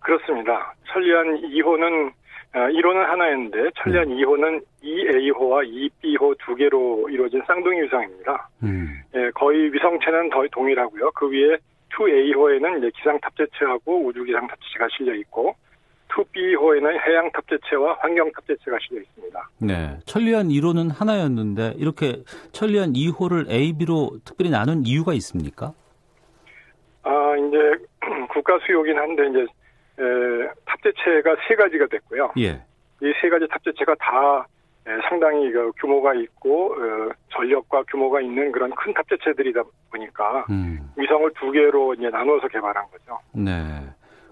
그렇습니다. 0.00 0.74
천리안 0.86 1.40
2호는 1.40 2.12
1호는 2.54 2.96
어, 2.96 3.10
하나였는데 3.10 3.70
천리안 3.76 4.08
네. 4.08 4.16
2호는 4.16 4.62
2A호와 4.82 5.90
2B호 6.02 6.36
두 6.38 6.54
개로 6.54 7.08
이루어진 7.10 7.42
쌍둥이 7.46 7.82
위성입니다. 7.82 8.48
음. 8.62 8.88
예, 9.14 9.30
거의 9.34 9.72
위성체는 9.72 10.30
거의 10.30 10.48
동일하고요. 10.50 11.10
그 11.14 11.30
위에 11.30 11.58
2A호에는 11.90 12.78
이제 12.78 12.90
기상 12.96 13.18
탑재체하고 13.20 14.06
우주 14.06 14.24
기상 14.24 14.46
탑재체가 14.46 14.88
실려 14.96 15.14
있고 15.14 15.54
2B호에는 16.08 16.86
해양 17.06 17.30
탑재체와 17.32 17.98
환경 18.00 18.30
탑재체가 18.32 18.78
실려 18.80 19.00
있습니다. 19.02 19.50
네. 19.58 19.98
천리안 20.06 20.48
1호는 20.48 20.90
하나였는데 20.94 21.74
이렇게 21.76 22.22
천리안 22.52 22.92
2호를 22.92 23.50
A, 23.50 23.72
B로 23.78 24.18
특별히 24.24 24.50
나눈 24.50 24.84
이유가 24.84 25.12
있습니까? 25.14 25.72
아, 27.02 27.34
이제 27.36 27.84
국가 28.32 28.58
수요긴 28.66 28.98
한데 28.98 29.28
이제 29.28 29.40
에, 30.00 30.48
탑재체가 30.66 31.36
세 31.48 31.54
가지가 31.56 31.86
됐고요. 31.86 32.32
예. 32.38 32.62
이 33.00 33.12
세 33.20 33.28
가지 33.28 33.46
탑재체가 33.48 33.94
다 34.00 34.46
에, 34.86 34.90
상당히 35.08 35.50
그 35.52 35.70
규모가 35.80 36.14
있고 36.14 36.72
어, 36.74 37.10
전력과 37.32 37.84
규모가 37.90 38.20
있는 38.20 38.50
그런 38.52 38.70
큰 38.74 38.92
탑재체들이다 38.94 39.62
보니까 39.92 40.46
음. 40.50 40.78
위성을 40.96 41.30
두 41.38 41.50
개로 41.52 41.94
이제 41.94 42.08
나눠서 42.10 42.48
개발한 42.48 42.84
거죠. 42.90 43.18
네. 43.32 43.52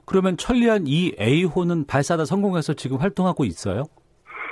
그러면 0.06 0.36
천리안 0.36 0.84
이 0.86 1.14
A호는 1.20 1.86
발사다 1.86 2.24
성공해서 2.24 2.72
지금 2.74 2.98
활동하고 2.98 3.44
있어요? 3.44 3.84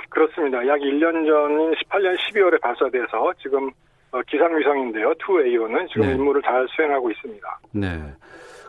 그렇습니다. 0.09 0.57
약 0.67 0.79
1년 0.79 1.25
전인 1.25 1.71
18년 1.71 2.15
12월에 2.17 2.61
발사돼서 2.61 3.33
지금 3.41 3.71
어, 4.11 4.21
기상위성인데요. 4.27 5.13
2A호는 5.13 5.87
지금 5.89 6.07
네. 6.07 6.13
임무를 6.13 6.41
잘 6.41 6.67
수행하고 6.75 7.09
있습니다. 7.11 7.59
네. 7.71 8.13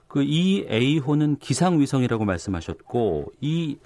그 0.08 0.20
2A호는 0.20 1.38
기상위성이라고 1.40 2.24
말씀하셨고 2.24 3.32
이 3.40 3.78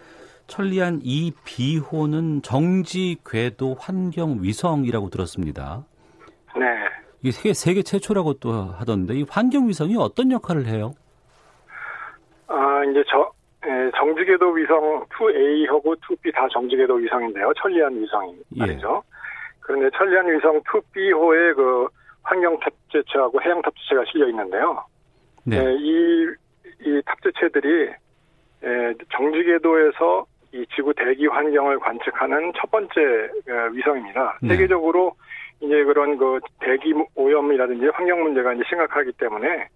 천리안 0.47 1.01
2B호는 1.01 2.43
정지 2.43 3.17
궤도 3.25 3.77
환경 3.79 4.43
위성이라고 4.43 5.09
들었습니다. 5.09 5.85
네. 6.57 6.65
이게 7.23 7.31
세계, 7.31 7.53
세계 7.55 7.83
최초라고 7.83 8.35
또 8.35 8.53
하던데 8.53 9.15
이 9.15 9.25
환경 9.29 9.69
위성이 9.69 9.97
어떤 9.97 10.33
역할을 10.33 10.67
해요? 10.67 10.95
아, 12.51 12.85
이제 12.85 13.03
저, 13.09 13.31
예, 13.67 13.91
정지궤도 13.97 14.51
위성 14.51 15.05
2A하고 15.07 15.99
2B 16.01 16.35
다 16.35 16.49
정지궤도 16.53 16.95
위성인데요. 16.95 17.53
천리안 17.57 17.95
위성이 17.95 18.35
예. 18.59 18.65
예. 18.73 18.79
그런데 19.61 19.89
천리안 19.97 20.27
위성 20.27 20.61
2B호에 20.63 21.55
그 21.55 21.87
환경 22.23 22.59
탑재체하고 22.59 23.41
해양 23.43 23.63
탑재체가 23.63 24.05
실려 24.11 24.29
있는데요. 24.29 24.85
네. 25.45 25.57
예, 25.59 25.77
이, 25.79 26.27
이 26.81 27.03
탑재체들이 27.07 27.91
예, 28.65 28.95
정지궤도에서 29.17 30.27
이 30.53 30.67
지구 30.75 30.93
대기 30.95 31.27
환경을 31.29 31.79
관측하는 31.79 32.53
첫 32.59 32.71
번째 32.71 33.01
어, 33.49 33.71
위성입니다. 33.73 34.39
네. 34.43 34.49
세계적으로 34.49 35.15
이제 35.61 35.85
그런 35.85 36.19
그 36.19 36.41
대기 36.59 36.93
오염이라든지 37.15 37.87
환경 37.93 38.23
문제가 38.23 38.55
이제 38.55 38.65
심각하기 38.69 39.13
때문에 39.13 39.69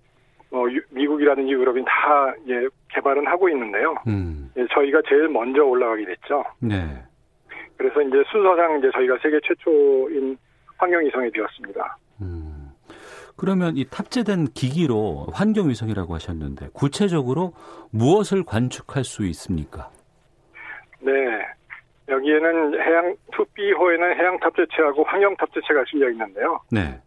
어, 0.54 0.66
미국이라든지 0.90 1.52
유럽이 1.52 1.84
다 1.84 2.32
이제 2.44 2.68
개발은 2.90 3.26
하고 3.26 3.48
있는데요. 3.48 3.96
음. 4.06 4.52
예, 4.56 4.64
저희가 4.72 5.02
제일 5.08 5.28
먼저 5.28 5.64
올라가게 5.64 6.04
됐죠. 6.04 6.44
네. 6.60 7.02
그래서 7.76 8.00
이제 8.02 8.22
순서상 8.30 8.78
이제 8.78 8.88
저희가 8.94 9.18
세계 9.20 9.40
최초인 9.42 10.38
환경위성이 10.76 11.32
되었습니다. 11.32 11.98
음. 12.20 12.70
그러면 13.36 13.76
이 13.76 13.84
탑재된 13.84 14.52
기기로 14.54 15.26
환경위성이라고 15.32 16.14
하셨는데 16.14 16.68
구체적으로 16.72 17.52
무엇을 17.90 18.44
관측할 18.44 19.02
수 19.02 19.26
있습니까? 19.26 19.90
네. 21.00 21.12
여기에는 22.08 22.80
해양 22.80 23.16
2B호에는 23.32 24.16
해양 24.20 24.38
탑재체하고 24.38 25.02
환경 25.02 25.34
탑재체가 25.36 25.82
실려 25.90 26.08
있는데요. 26.10 26.60
네. 26.70 27.00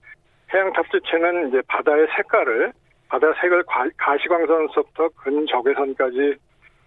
해양 0.53 0.73
탑재체는 0.73 1.47
이제 1.47 1.61
바다의 1.67 2.07
색깔을 2.17 2.73
바다 3.07 3.33
색을 3.41 3.63
가시광선서부터 3.97 5.09
근적외선까지 5.09 6.35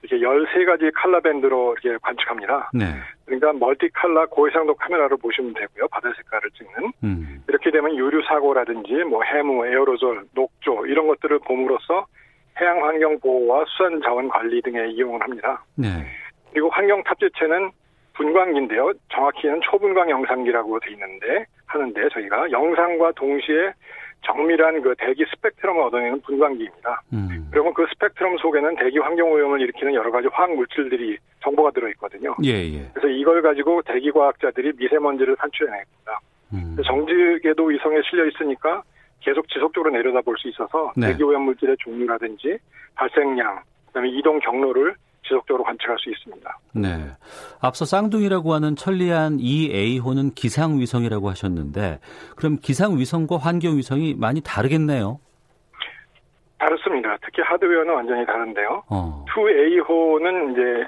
이렇게 0.03 0.25
13가지 0.25 0.91
칼라 0.95 1.21
밴드로 1.21 1.77
이렇게 1.83 1.99
관측합니다. 2.03 2.71
네. 2.73 2.87
그러니까 3.27 3.53
멀티 3.53 3.89
칼라 3.93 4.27
고해상도 4.27 4.75
카메라로 4.75 5.17
보시면 5.19 5.55
되고요. 5.55 5.89
바다 5.89 6.11
색깔을 6.17 6.51
찍는. 6.51 6.93
음. 7.05 7.45
이렇게 7.49 7.71
되면 7.71 7.95
유류 7.95 8.23
사고라든지 8.27 8.93
뭐 9.05 9.23
해무, 9.23 9.67
에어로졸, 9.67 10.25
녹조 10.35 10.87
이런 10.87 11.07
것들을 11.07 11.41
봄으로써 11.41 12.07
해양 12.61 12.83
환경 12.85 13.19
보호와 13.21 13.65
수산 13.69 14.01
자원 14.03 14.29
관리 14.29 14.61
등에 14.63 14.89
이용을 14.89 15.23
합니다. 15.23 15.65
네. 15.77 15.89
그리고 16.53 16.71
환경 16.71 17.03
탑재체는 17.05 17.71
분광기인데요. 18.15 18.93
정확히는 19.13 19.61
초분광 19.63 20.11
영상기라고 20.11 20.81
돼 20.81 20.93
있는데 20.93 21.47
하는데 21.67 22.09
저희가 22.09 22.51
영상과 22.51 23.13
동시에 23.13 23.73
정밀한 24.23 24.83
그 24.83 24.95
대기 24.99 25.25
스펙트럼을 25.31 25.83
얻어내는 25.83 26.21
분광기입니다. 26.23 27.03
음. 27.13 27.49
그러면 27.51 27.75
그 27.75 27.87
스펙트럼 27.93 28.39
속에는 28.39 28.77
대기 28.77 28.99
환경 28.99 29.33
오염을 29.33 29.61
일으키는 29.61 29.95
여러 29.95 30.11
가지 30.11 30.29
화학 30.33 30.55
물질들이 30.55 31.17
정보가 31.43 31.71
들어 31.71 31.89
있거든요. 31.91 32.37
예, 32.45 32.51
예. 32.51 32.91
그래서 32.93 33.09
이걸 33.09 33.43
가지고 33.43 33.83
대기 33.83 34.11
과학자들이 34.11 34.73
미세먼지를 34.77 35.37
산출해냅니다. 35.41 36.21
음. 36.53 36.77
정지궤도 36.85 37.65
위성에 37.65 38.01
실려 38.09 38.27
있으니까 38.27 38.83
계속 39.21 39.49
지속적으로 39.49 39.91
내려다볼 39.91 40.37
수 40.39 40.49
있어서 40.49 40.93
네. 40.97 41.09
대기 41.09 41.23
오염 41.23 41.43
물질의 41.43 41.77
종류라든지 41.79 42.59
발생량, 42.95 43.63
그다음에 43.87 44.09
이동 44.11 44.39
경로를 44.41 44.95
지속적으로 45.23 45.65
관측할 45.65 45.97
수 45.99 46.11
있습니다. 46.11 46.59
네. 46.75 47.11
앞서 47.61 47.85
쌍둥이라고 47.85 48.53
하는 48.53 48.77
천리안 48.77 49.39
2A호는 49.39 50.35
기상위성이라고 50.35 51.29
하셨는데 51.29 52.01
그럼 52.37 52.57
기상위성과 52.61 53.37
환경위성이 53.39 54.15
많이 54.15 54.41
다르겠네요. 54.41 55.21
다릅니다. 57.01 57.17
특히 57.25 57.43
하드웨어는 57.43 57.95
완전히 57.95 58.27
다른데요. 58.27 58.83
어. 58.89 59.25
2A호는 59.29 60.53
이제 60.53 60.87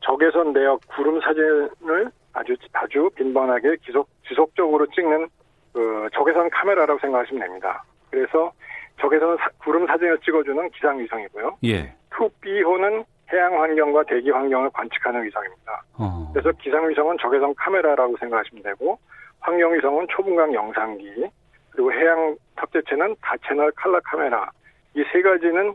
적외선 0.00 0.52
내역 0.52 0.80
구름 0.88 1.20
사진을 1.20 2.10
아주 2.32 2.54
아주 2.72 3.10
빈번하게 3.16 3.76
지속 3.84 4.08
지속적으로 4.28 4.86
찍는 4.88 5.28
그 5.72 6.08
적외선 6.14 6.50
카메라라고 6.50 6.98
생각하시면 7.00 7.42
됩니다. 7.42 7.84
그래서 8.10 8.52
적외선 9.00 9.36
사, 9.38 9.48
구름 9.58 9.86
사진을 9.86 10.18
찍어주는 10.18 10.70
기상위성이고요. 10.70 11.58
예. 11.64 11.94
2B호는 12.10 13.04
해양 13.32 13.60
환경과 13.60 14.04
대기 14.04 14.30
환경을 14.30 14.70
관측하는 14.70 15.24
위성입니다. 15.24 15.82
어. 15.98 16.30
그래서 16.32 16.50
기상위성은 16.62 17.16
적외선 17.20 17.54
카메라라고 17.54 18.16
생각하시면 18.18 18.62
되고 18.62 18.98
환경위성은 19.40 20.06
초분광 20.10 20.52
영상기 20.54 21.26
그리고 21.70 21.92
해양 21.92 22.36
탑재체는 22.56 23.16
다채널 23.22 23.72
칼라 23.72 24.00
카메라 24.04 24.50
이 24.94 25.02
세 25.12 25.22
가지는 25.22 25.74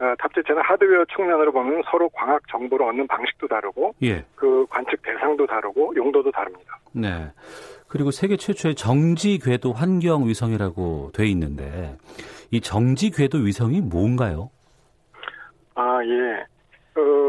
어, 0.00 0.14
탑재체는 0.18 0.60
하드웨어 0.62 1.04
측면으로 1.14 1.52
보면 1.52 1.82
서로 1.90 2.08
광학 2.08 2.42
정보를 2.48 2.86
얻는 2.88 3.06
방식도 3.06 3.46
다르고 3.46 3.94
예. 4.02 4.24
그 4.34 4.66
관측 4.68 5.00
대상도 5.02 5.46
다르고 5.46 5.94
용도도 5.94 6.32
다릅니다. 6.32 6.78
네. 6.92 7.30
그리고 7.86 8.10
세계 8.10 8.36
최초의 8.36 8.74
정지 8.74 9.38
궤도 9.38 9.72
환경 9.72 10.26
위성이라고 10.26 11.12
돼 11.14 11.26
있는데 11.26 11.96
이 12.50 12.60
정지 12.60 13.10
궤도 13.10 13.38
위성이 13.38 13.80
뭔가요? 13.80 14.50
아, 15.76 16.00
예. 16.04 16.44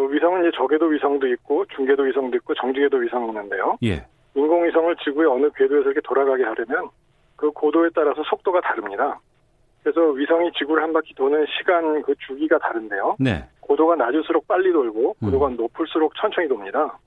어, 0.05 0.07
위성은 0.07 0.41
이제 0.41 0.51
저궤도 0.55 0.85
위성도 0.85 1.27
있고 1.27 1.65
중궤도 1.75 2.03
위성도 2.03 2.37
있고 2.37 2.53
정지궤도 2.53 2.97
위성이 2.97 3.27
있는데요. 3.27 3.77
예. 3.83 4.05
인공위성을 4.35 4.95
지구의 4.97 5.27
어느 5.27 5.49
궤도에서 5.55 5.89
이렇게 5.89 6.01
돌아가게 6.01 6.43
하려면 6.43 6.89
그 7.35 7.51
고도에 7.51 7.89
따라서 7.95 8.21
속도가 8.23 8.61
다릅니다. 8.61 9.19
그래서 9.83 10.01
위성이 10.11 10.51
지구를 10.53 10.83
한 10.83 10.93
바퀴 10.93 11.13
도는 11.13 11.45
시간 11.57 12.01
그 12.01 12.13
주기가 12.27 12.57
다른데요. 12.57 13.17
네. 13.19 13.45
고도가 13.61 13.95
낮을수록 13.95 14.47
빨리 14.47 14.71
돌고 14.71 15.15
고도가 15.19 15.47
음. 15.47 15.57
높을수록 15.57 16.13
천천히 16.15 16.47
돕니다. 16.47 16.97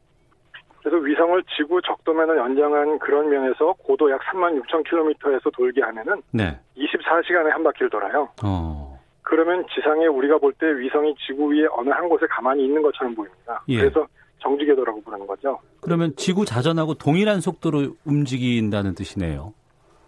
그래서 0.81 0.97
위성을 1.05 1.43
지구 1.57 1.83
적도면을 1.83 2.39
연장한 2.39 2.99
그런 3.01 3.29
면에서 3.29 3.75
고도 3.79 4.11
약 4.11 4.21
3만 4.23 4.63
6천 4.63 4.89
킬로미터에서 4.89 5.51
돌게 5.51 5.83
하면은 5.83 6.23
네. 6.33 6.59
24시간에 6.77 7.51
한 7.51 7.63
바퀴를 7.65 7.91
돌아요. 7.91 8.29
어. 8.45 8.88
그러면 9.29 9.63
지상에 9.75 10.07
우리가 10.07 10.39
볼 10.39 10.53
때 10.55 10.67
위성이 10.79 11.15
지구 11.27 11.53
위에 11.53 11.67
어느 11.73 11.91
한 11.91 12.09
곳에 12.09 12.27
가만히 12.31 12.65
있는 12.65 12.81
것처럼 12.81 13.15
보입니다. 13.15 13.63
예. 13.69 13.79
그래서 13.79 14.07
정지 14.39 14.65
궤도라고 14.65 15.03
부르는 15.03 15.27
거죠. 15.27 15.59
그러면 15.83 16.15
지구 16.17 16.45
자전하고 16.47 16.95
동일한 16.95 17.41
속도로 17.41 17.95
움직인다는 18.07 18.95
뜻이네요. 18.95 19.53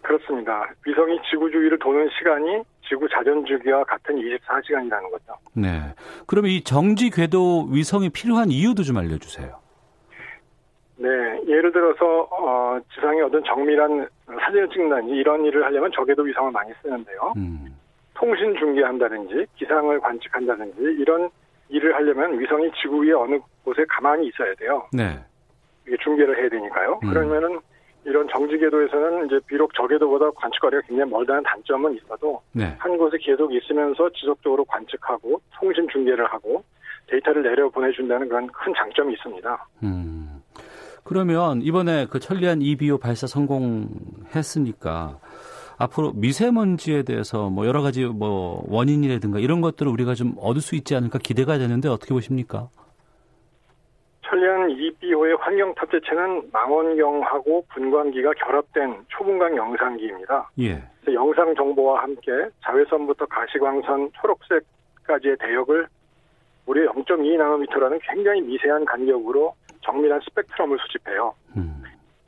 그렇습니다. 0.01 0.67
위성이 0.87 1.19
지구 1.29 1.51
주위를 1.51 1.77
도는 1.77 2.09
시간이 2.17 2.63
지구 2.89 3.07
자전 3.09 3.45
주기와 3.45 3.83
같은 3.83 4.15
24시간이라는 4.15 5.11
거죠. 5.11 5.33
네. 5.53 5.93
그러면 6.25 6.49
이 6.51 6.63
정지 6.63 7.09
궤도 7.11 7.67
위성이 7.71 8.09
필요한 8.09 8.49
이유도 8.49 8.81
좀 8.83 8.97
알려주세요. 8.97 9.55
네. 10.97 11.07
예를 11.47 11.71
들어서 11.71 12.27
어, 12.31 12.79
지상에 12.95 13.21
어떤 13.21 13.43
정밀한 13.43 14.07
사진을 14.27 14.69
찍는다든지 14.69 15.13
이런 15.13 15.45
일을 15.45 15.63
하려면 15.63 15.91
저궤도 15.95 16.23
위성을 16.23 16.51
많이 16.51 16.71
쓰는데요. 16.81 17.33
음. 17.37 17.67
통신 18.21 18.55
중계한다든지 18.55 19.47
기상을 19.55 19.99
관측한다든지 19.99 20.79
이런 20.99 21.29
일을 21.69 21.95
하려면 21.95 22.39
위성이 22.39 22.69
지구 22.79 23.03
위에 23.03 23.13
어느 23.13 23.39
곳에 23.63 23.83
가만히 23.89 24.27
있어야 24.27 24.53
돼요. 24.55 24.87
네. 24.93 25.17
이게 25.87 25.97
중계를 26.03 26.37
해야 26.37 26.47
되니까요. 26.49 26.99
음. 27.03 27.09
그러면은 27.09 27.59
이런 28.05 28.27
정지 28.31 28.59
궤도에서는 28.59 29.25
이제 29.25 29.39
비록 29.47 29.73
저궤도보다 29.73 30.29
관측거리가 30.35 30.83
굉장히 30.87 31.09
멀다는 31.09 31.41
단점은 31.43 31.95
있어도 31.95 32.41
네. 32.51 32.75
한 32.77 32.95
곳에 32.97 33.17
계속 33.19 33.51
있으면서 33.53 34.09
지속적으로 34.11 34.65
관측하고 34.65 35.41
통신 35.59 35.87
중계를 35.91 36.25
하고 36.25 36.63
데이터를 37.07 37.41
내려 37.41 37.69
보내준다는 37.69 38.29
그런 38.29 38.45
큰 38.47 38.71
장점이 38.75 39.13
있습니다. 39.13 39.67
음. 39.83 40.43
그러면 41.03 41.61
이번에 41.63 42.05
그 42.09 42.19
천리안 42.19 42.61
EBO 42.61 42.99
발사 42.99 43.25
성공했으니까 43.25 45.17
앞으로 45.81 46.11
미세먼지에 46.13 47.03
대해서 47.03 47.49
뭐 47.49 47.65
여러 47.65 47.81
가지 47.81 48.05
뭐 48.05 48.63
원인이라든가 48.67 49.39
이런 49.39 49.61
것들을 49.61 49.91
우리가 49.91 50.13
좀 50.13 50.35
얻을 50.37 50.61
수 50.61 50.75
있지 50.75 50.95
않을까 50.95 51.19
기대가 51.19 51.57
되는데 51.57 51.89
어떻게 51.89 52.13
보십니까? 52.13 52.69
천리안 54.21 54.69
2B호의 54.69 55.37
환경 55.39 55.73
탑재체는 55.75 56.51
망원경하고 56.53 57.65
분광기가 57.73 58.31
결합된 58.33 59.05
초분광 59.09 59.57
영상기입니다. 59.57 60.49
예. 60.61 60.81
영상 61.11 61.53
정보와 61.53 62.03
함께 62.03 62.31
자외선부터 62.63 63.25
가시광선, 63.25 64.11
초록색까지의 64.21 65.37
대역을 65.37 65.87
무려 66.65 66.91
0.2 66.93 67.37
나노미터라는 67.37 67.99
굉장히 68.03 68.41
미세한 68.41 68.85
간격으로 68.85 69.53
정밀한 69.81 70.21
스펙트럼을 70.29 70.77
수집해요. 70.79 71.33
음. 71.57 71.80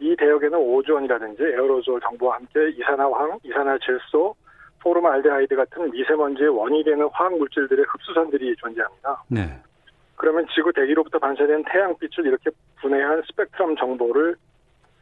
이 0.04 0.16
대역에는 0.18 0.58
오존이라든지 0.58 1.44
에어로졸 1.44 2.02
정보와 2.02 2.36
함께 2.36 2.70
이산화황, 2.72 3.40
이산화질소, 3.44 4.36
포름알데하이드 4.82 5.56
같은 5.56 5.90
미세먼지의 5.92 6.50
원인이 6.50 6.84
되는 6.84 7.08
화학 7.14 7.38
물질들의 7.38 7.86
흡수선들이 7.88 8.54
존재합니다. 8.58 9.24
네. 9.30 9.62
그러면 10.18 10.46
지구 10.54 10.74
대기로부터 10.74 11.20
반사된 11.20 11.64
태양빛을 11.72 12.26
이렇게 12.26 12.52
분해한 12.82 13.24
스펙트럼 13.28 13.78
정보를 13.78 14.36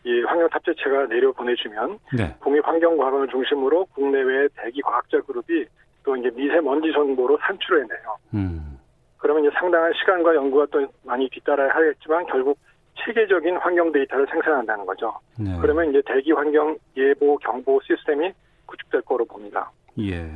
이 0.04 0.22
환경 0.22 0.48
탑재체가 0.50 1.08
내려 1.08 1.32
보내주면 1.32 1.98
네. 2.16 2.36
국립 2.40 2.66
환경과학원을 2.68 3.28
중심으로 3.30 3.86
국내외 3.86 4.48
대기 4.56 4.82
과학자 4.82 5.20
그룹이 5.22 5.66
또 6.04 6.16
이제 6.16 6.30
미세먼지 6.30 6.92
정보로 6.92 7.40
산출해내요. 7.42 8.18
음. 8.36 8.80
그러면 9.18 9.46
이제 9.46 9.56
상당한 9.60 9.92
시간과 9.94 10.36
연구가 10.36 10.68
또 10.72 10.86
많이 11.04 11.28
뒤따라야 11.30 11.70
하겠지만 11.70 12.26
결국 12.28 12.58
체계적인 12.96 13.58
환경 13.58 13.92
데이터를 13.92 14.28
생산한다는 14.30 14.86
거죠. 14.86 15.14
네. 15.40 15.58
그러면 15.62 15.90
이제 15.90 16.02
대기 16.06 16.32
환경 16.32 16.78
예보 16.96 17.38
경보 17.38 17.82
시스템이 17.84 18.32
구축될 18.66 19.02
거로 19.02 19.26
봅니다. 19.26 19.72
예. 20.00 20.30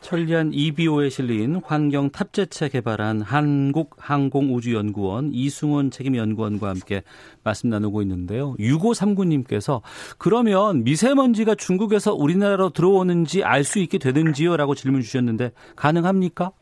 천리안 0.00 0.52
EBO에 0.52 1.08
실린 1.08 1.60
환경 1.64 2.10
탑재체 2.10 2.68
개발한 2.68 3.20
한국항공우주연구원 3.20 5.30
이승원 5.32 5.90
책임연구원과 5.90 6.68
함께 6.68 7.02
말씀 7.42 7.68
나누고 7.68 8.02
있는데요. 8.02 8.54
6539님께서 8.60 9.82
그러면 10.16 10.84
미세먼지가 10.84 11.56
중국에서 11.56 12.14
우리나라로 12.14 12.70
들어오는지 12.70 13.42
알 13.42 13.64
수 13.64 13.80
있게 13.80 13.98
되는지요? 13.98 14.56
라고 14.56 14.76
질문 14.76 15.02
주셨는데 15.02 15.50
가능합니까? 15.74 16.52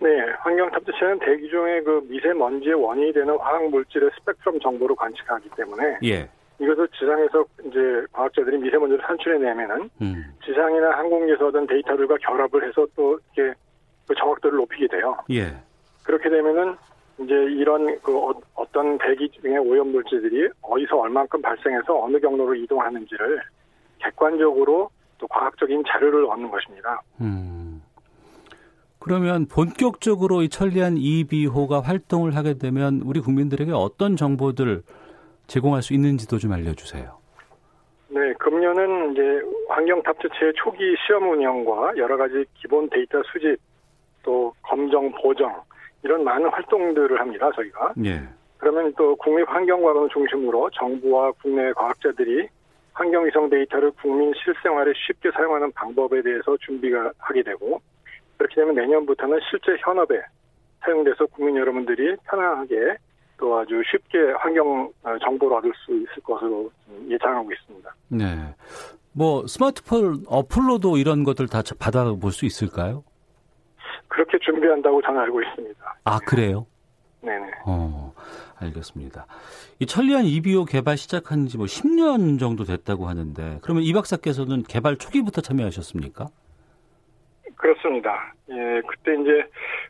네, 0.00 0.08
환경 0.40 0.70
탑재체는 0.70 1.18
대기 1.20 1.48
중에 1.48 1.80
그 1.82 2.00
미세먼지의 2.08 2.74
원인이 2.74 3.12
되는 3.12 3.36
화학 3.38 3.68
물질의 3.68 4.10
스펙트럼 4.18 4.60
정보를 4.60 4.94
관측하기 4.96 5.50
때문에 5.56 5.98
예. 6.04 6.28
이것을 6.60 6.88
지상에서 6.88 7.44
이제 7.64 8.06
과학자들이 8.12 8.58
미세먼지를 8.58 9.02
산출해내면은 9.06 9.90
음. 10.02 10.24
지상이나 10.44 10.90
항공기에서 10.98 11.48
얻은 11.48 11.66
데이터들과 11.66 12.16
결합을 12.16 12.66
해서 12.66 12.86
또 12.96 13.18
이렇게 13.36 13.54
그 14.06 14.14
정확도를 14.14 14.56
높이게 14.58 14.86
돼요. 14.88 15.16
예. 15.30 15.52
그렇게 16.04 16.28
되면은 16.28 16.76
이제 17.20 17.34
이런 17.34 17.98
그 18.00 18.16
어, 18.16 18.32
떤 18.72 18.96
대기 18.98 19.28
중의 19.30 19.58
오염 19.58 19.90
물질들이 19.90 20.48
어디서 20.62 20.96
얼만큼 20.96 21.42
발생해서 21.42 22.00
어느 22.00 22.18
경로로 22.18 22.54
이동하는지를 22.54 23.40
객관적으로 23.98 24.90
또 25.18 25.26
과학적인 25.26 25.82
자료를 25.88 26.24
얻는 26.26 26.50
것입니다. 26.50 27.02
음. 27.20 27.57
그러면 28.98 29.46
본격적으로 29.46 30.42
이 30.42 30.48
천리안 30.48 30.96
EB호가 30.96 31.80
활동을 31.80 32.34
하게 32.34 32.54
되면 32.54 33.00
우리 33.04 33.20
국민들에게 33.20 33.72
어떤 33.72 34.16
정보들 34.16 34.82
제공할 35.46 35.82
수 35.82 35.94
있는지도 35.94 36.38
좀 36.38 36.52
알려주세요. 36.52 37.16
네, 38.08 38.32
금년은 38.34 39.12
이제 39.12 39.22
환경 39.68 40.02
탑재체 40.02 40.52
초기 40.56 40.94
시험 41.06 41.30
운영과 41.30 41.92
여러 41.96 42.16
가지 42.16 42.44
기본 42.54 42.88
데이터 42.90 43.22
수집, 43.32 43.56
또 44.22 44.52
검정, 44.62 45.10
보정 45.12 45.54
이런 46.02 46.24
많은 46.24 46.48
활동들을 46.48 47.20
합니다. 47.20 47.50
저희가. 47.54 47.92
예. 48.04 48.22
그러면 48.56 48.92
또 48.96 49.14
국립환경과학원 49.16 50.08
중심으로 50.10 50.70
정부와 50.70 51.32
국내 51.42 51.72
과학자들이 51.72 52.48
환경위성 52.92 53.50
데이터를 53.50 53.92
국민 53.92 54.32
실생활에 54.34 54.92
쉽게 55.06 55.30
사용하는 55.30 55.70
방법에 55.72 56.20
대해서 56.22 56.56
준비가 56.60 57.12
하게 57.18 57.42
되고 57.42 57.80
그렇게 58.38 58.54
되면 58.56 58.74
내년부터는 58.74 59.38
실제 59.50 59.76
현업에 59.84 60.20
사용돼서 60.80 61.26
국민 61.26 61.56
여러분들이 61.56 62.16
편안하게 62.30 62.96
또 63.36 63.58
아주 63.58 63.82
쉽게 63.90 64.18
환경 64.38 64.90
어, 65.02 65.18
정보를 65.24 65.56
얻을 65.58 65.72
수 65.84 65.94
있을 65.94 66.22
것으로 66.22 66.70
예상하고 67.08 67.50
있습니다. 67.52 67.94
네. 68.08 68.54
뭐 69.12 69.46
스마트폰 69.46 70.24
어플로도 70.28 70.96
이런 70.96 71.24
것들 71.24 71.48
다 71.48 71.62
받아볼 71.78 72.32
수 72.32 72.46
있을까요? 72.46 73.02
그렇게 74.08 74.38
준비한다고 74.38 75.02
저는 75.02 75.20
알고 75.20 75.42
있습니다. 75.42 75.94
아 76.04 76.18
그래요? 76.20 76.66
네네. 77.20 77.50
어, 77.66 78.12
알겠습니다. 78.60 79.26
이 79.80 79.86
천리안 79.86 80.24
이비오 80.24 80.64
개발 80.64 80.96
시작한 80.96 81.46
지 81.46 81.56
뭐 81.58 81.66
10년 81.66 82.38
정도 82.38 82.64
됐다고 82.64 83.06
하는데 83.08 83.58
그러면 83.62 83.82
이 83.82 83.92
박사께서는 83.92 84.62
개발 84.62 84.96
초기부터 84.96 85.40
참여하셨습니까? 85.40 86.26
그렇습니다. 87.58 88.32
예, 88.50 88.80
그때 88.86 89.14
이제 89.20 89.44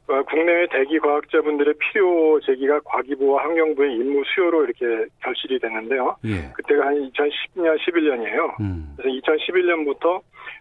어, 0.09 0.22
국내외 0.22 0.66
대기 0.68 0.98
과학자분들의 0.98 1.74
필요 1.78 2.40
제기가 2.40 2.81
과기부와 2.81 3.44
환경부의 3.44 3.94
임무 3.94 4.22
수요로 4.24 4.64
이렇게 4.64 5.07
결실이 5.22 5.61
됐는데요. 5.61 6.16
예. 6.24 6.50
그때가 6.54 6.87
한 6.87 6.94
2010년, 7.11 7.78
11년이에요. 7.78 8.61
음. 8.61 8.94
그래서 8.96 9.16
2011년부터 9.20 10.20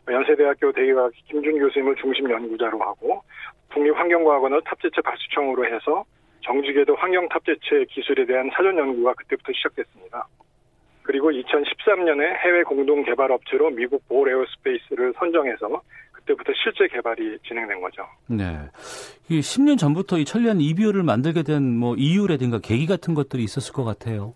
연세대학교 0.10 0.72
대기과학 0.74 1.12
김준 1.30 1.60
교수님을 1.60 1.96
중심 1.96 2.30
연구자로 2.30 2.80
하고 2.80 3.24
국립환경과학원을 3.74 4.62
탑재체 4.66 5.02
발수청으로 5.02 5.66
해서 5.66 6.04
정직에도 6.42 6.96
환경 6.96 7.28
탑재체 7.30 7.86
기술에 7.90 8.26
대한 8.26 8.50
사전 8.54 8.78
연구가 8.78 9.14
그때부터 9.14 9.52
시작됐습니다. 9.54 10.28
그리고 11.04 11.32
2013년에 11.32 12.38
해외 12.44 12.64
공동 12.64 13.02
개발 13.04 13.32
업체로 13.32 13.70
미국 13.70 14.06
볼 14.10 14.30
에어스페이스를 14.30 15.14
선정해서 15.18 15.82
그때부터 16.28 16.52
실제 16.62 16.88
개발이 16.94 17.38
진행된 17.48 17.80
거죠. 17.82 18.06
네. 18.28 18.58
이 19.30 19.40
10년 19.40 19.78
전부터 19.78 20.18
이 20.18 20.26
천리안 20.26 20.60
이비오를 20.60 21.04
만들게 21.04 21.44
된 21.44 21.78
뭐 21.78 21.96
이유라든가 21.96 22.60
계기 22.60 22.86
같은 22.88 23.14
것들이 23.14 23.44
있었을 23.44 23.74
것 23.74 23.84
같아요. 23.84 24.34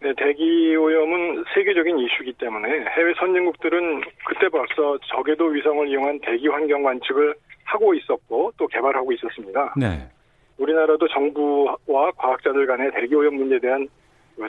네, 0.00 0.12
대기 0.16 0.74
오염은 0.74 1.44
세계적인 1.54 1.98
이슈이기 1.98 2.32
때문에 2.34 2.68
해외 2.68 3.14
선진국들은 3.18 4.00
그때 4.26 4.48
벌써 4.48 4.98
저궤도 5.06 5.46
위성을 5.46 5.86
이용한 5.88 6.20
대기 6.20 6.48
환경 6.48 6.82
관측을 6.82 7.34
하고 7.64 7.94
있었고 7.94 8.52
또 8.56 8.66
개발하고 8.66 9.12
있었습니다. 9.12 9.74
네. 9.76 10.08
우리나라도 10.58 11.06
정부와 11.08 12.10
과학자들 12.16 12.66
간의 12.66 12.90
대기 12.92 13.14
오염 13.14 13.36
문제에 13.36 13.58
대한 13.60 13.86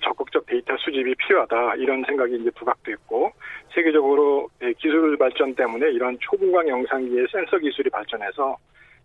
적극적 0.01 0.45
데이터 0.45 0.75
수집이 0.77 1.15
필요하다 1.15 1.75
이런 1.75 2.03
생각이 2.05 2.35
이제 2.35 2.49
부각됐고 2.51 3.31
세계적으로 3.73 4.49
기술 4.79 5.17
발전 5.17 5.53
때문에 5.55 5.91
이런 5.91 6.17
초분광 6.19 6.67
영상기의 6.67 7.27
센서 7.31 7.57
기술이 7.57 7.89
발전해서 7.89 8.57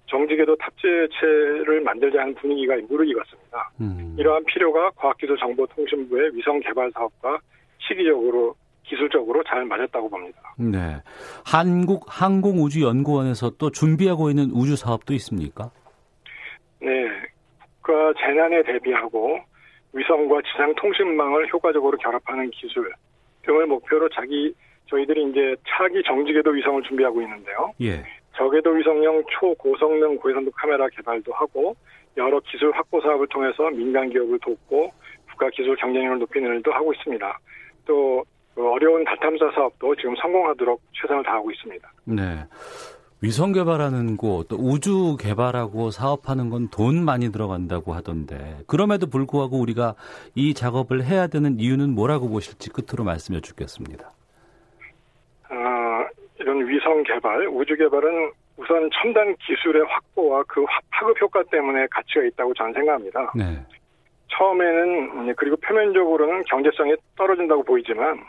정직에도 0.07 0.57
탑재체를 0.57 1.83
만들자는 1.83 2.35
분위기가 2.37 2.77
무르익었습니다. 2.89 3.71
음. 3.81 4.17
이러한 4.19 4.45
필요가 4.45 4.91
과학기술정보통신부의 4.97 6.35
위성 6.35 6.61
개발 6.61 6.91
사업과 6.93 7.39
시기적으로 7.79 8.55
기술적으로 8.85 9.43
잘 9.45 9.65
맞았다고 9.67 10.09
봅니다. 10.09 10.55
네. 10.57 10.97
한국 11.45 12.07
항공우주연구원에서 12.09 13.51
또 13.59 13.71
준비하고 13.71 14.31
있는 14.31 14.51
우주 14.51 14.77
사업도 14.77 15.13
있습니까? 15.15 15.71
네. 16.81 16.89
국가 17.83 18.13
재난에 18.19 18.63
대비하고 18.63 19.39
위성과 19.93 20.41
지상 20.43 20.75
통신망을 20.75 21.53
효과적으로 21.53 21.97
결합하는 21.99 22.51
기술 22.51 22.93
등을 23.43 23.67
목표로 23.67 24.09
자기 24.11 24.55
저희들이 24.87 25.31
이제 25.31 25.57
차기 25.69 26.03
정지궤도 26.03 26.51
위성을 26.51 26.83
준비하고 26.83 27.23
있는데요. 27.23 27.73
예. 27.81 28.05
저궤도 28.37 28.71
위성용 28.71 29.25
초고성능 29.31 30.17
고해상도 30.17 30.51
카메라 30.53 30.89
개발도 30.89 31.33
하고 31.33 31.75
여러 32.17 32.41
기술 32.41 32.71
확보 32.73 33.01
사업을 33.01 33.27
통해서 33.29 33.71
민간 33.71 34.09
기업을 34.11 34.39
돕고 34.41 34.93
국가 35.31 35.51
기술 35.51 35.77
경쟁력을 35.77 36.19
높이는 36.19 36.55
일도 36.57 36.73
하고 36.73 36.93
있습니다. 36.93 37.39
또그 37.85 38.71
어려운 38.71 39.05
달 39.05 39.17
탐사 39.19 39.51
사업도 39.53 39.95
지금 39.97 40.15
성공하도록 40.17 40.81
최선을 40.93 41.23
다하고 41.23 41.51
있습니다. 41.51 41.93
네. 42.05 42.23
위성 43.21 43.53
개발하는 43.53 44.17
곳, 44.17 44.47
또 44.49 44.57
우주 44.57 45.17
개발하고 45.21 45.91
사업하는 45.91 46.51
건 46.51 46.69
돈 46.71 47.05
많이 47.05 47.33
들어간다고 47.33 47.95
하던데 47.95 48.59
그럼에도 48.67 49.09
불구하고 49.09 49.59
우리가 49.59 49.95
이 50.35 50.55
작업을 50.55 51.03
해야 51.05 51.27
되는 51.27 51.59
이유는 51.59 51.95
뭐라고 51.95 52.29
보실지 52.29 52.71
끝으로 52.71 53.05
말씀해 53.05 53.41
주겠습니다. 53.41 54.05
어, 55.51 55.55
이런 56.39 56.69
위성 56.69 57.03
개발, 57.05 57.49
우주 57.49 57.75
개발은 57.77 58.31
우선 58.59 58.91
첨단 59.01 59.35
기술의 59.37 59.83
확보와 59.89 60.45
그 60.47 60.65
파급 60.91 61.21
효과 61.21 61.43
때문에 61.45 61.87
가치가 61.91 62.23
있다고 62.25 62.53
저는 62.55 62.75
생각합니다. 62.75 63.33
네. 63.35 63.59
처음에는 64.31 65.35
그리고 65.37 65.57
표면적으로는 65.57 66.45
경제성이 66.45 66.95
떨어진다고 67.17 67.63
보이지만 67.65 68.21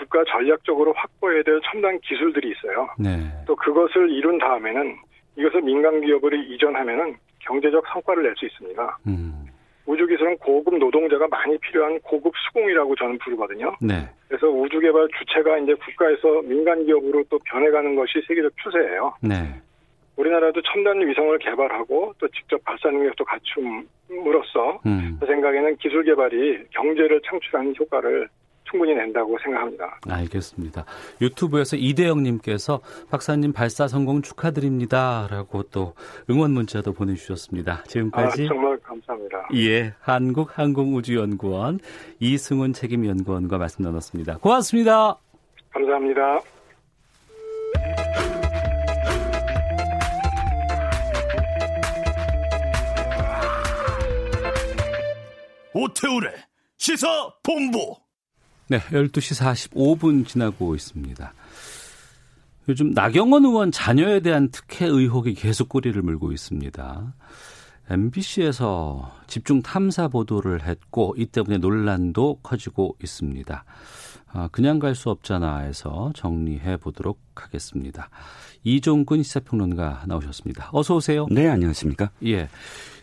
국가 0.00 0.24
전략적으로 0.24 0.92
확보해야 0.94 1.42
될 1.42 1.60
첨단 1.70 1.98
기술들이 2.00 2.52
있어요. 2.52 2.88
네. 2.98 3.30
또 3.46 3.54
그것을 3.54 4.10
이룬 4.10 4.38
다음에는 4.38 4.96
이것을 5.36 5.60
민간 5.62 6.00
기업으로 6.00 6.36
이전하면은 6.36 7.16
경제적 7.40 7.84
성과를 7.92 8.22
낼 8.22 8.34
수 8.36 8.46
있습니다. 8.46 8.98
음. 9.06 9.46
우주 9.86 10.06
기술은 10.06 10.38
고급 10.38 10.78
노동자가 10.78 11.26
많이 11.28 11.58
필요한 11.58 11.98
고급 12.00 12.32
수공이라고 12.46 12.94
저는 12.96 13.18
부르거든요. 13.18 13.76
네. 13.80 14.08
그래서 14.28 14.48
우주 14.48 14.78
개발 14.78 15.08
주체가 15.18 15.58
이제 15.58 15.74
국가에서 15.74 16.42
민간 16.42 16.84
기업으로 16.84 17.24
또 17.28 17.38
변해가는 17.44 17.96
것이 17.96 18.22
세계적 18.26 18.52
추세예요. 18.62 19.14
네. 19.22 19.34
우리나라도 20.16 20.60
첨단 20.62 21.06
위성을 21.06 21.36
개발하고 21.38 22.14
또 22.18 22.28
직접 22.28 22.62
발사 22.64 22.90
능력도 22.90 23.24
갖춤으로써 23.24 24.80
음. 24.86 25.16
제 25.20 25.26
생각에는 25.26 25.76
기술 25.76 26.04
개발이 26.04 26.64
경제를 26.70 27.20
창출하는 27.26 27.74
효과를 27.78 28.28
충분히 28.70 28.94
낸다고 28.94 29.36
생각합니다. 29.42 29.98
알겠습니다. 30.08 30.84
유튜브에서 31.20 31.76
이대영님께서 31.76 32.80
박사님 33.10 33.52
발사 33.52 33.88
성공 33.88 34.22
축하드립니다라고 34.22 35.64
또 35.64 35.94
응원 36.28 36.52
문자도 36.52 36.92
보내주셨습니다. 36.92 37.82
지금까지 37.84 38.44
아, 38.44 38.48
정말 38.48 38.78
감사합니다. 38.78 39.48
예, 39.54 39.94
한국항공우주연구원 40.00 41.80
이승훈 42.20 42.72
책임연구원과 42.72 43.58
말씀 43.58 43.84
나눴습니다. 43.84 44.38
고맙습니다. 44.38 45.16
감사합니다. 45.70 46.40
오태우래 55.72 56.32
시사 56.76 57.06
본부 57.44 57.96
네, 58.70 58.78
12시 58.78 59.68
45분 59.72 60.24
지나고 60.24 60.76
있습니다. 60.76 61.34
요즘 62.68 62.92
나경원 62.92 63.44
의원 63.44 63.72
자녀에 63.72 64.20
대한 64.20 64.48
특혜 64.52 64.86
의혹이 64.86 65.34
계속 65.34 65.68
꼬리를 65.68 66.00
물고 66.02 66.30
있습니다. 66.30 67.14
MBC에서 67.90 69.12
집중 69.26 69.60
탐사 69.62 70.06
보도를 70.06 70.64
했고 70.64 71.16
이 71.18 71.26
때문에 71.26 71.58
논란도 71.58 72.38
커지고 72.44 72.96
있습니다. 73.02 73.64
아, 74.32 74.48
그냥 74.52 74.78
갈 74.78 74.94
수 74.94 75.10
없잖아 75.10 75.58
해서 75.58 76.12
정리해 76.14 76.76
보도록 76.76 77.18
하겠습니다. 77.34 78.08
이종근 78.62 79.24
시사평론가 79.24 80.04
나오셨습니다. 80.06 80.68
어서 80.72 80.94
오세요. 80.94 81.26
네, 81.28 81.48
안녕하십니까? 81.48 82.10
예. 82.26 82.48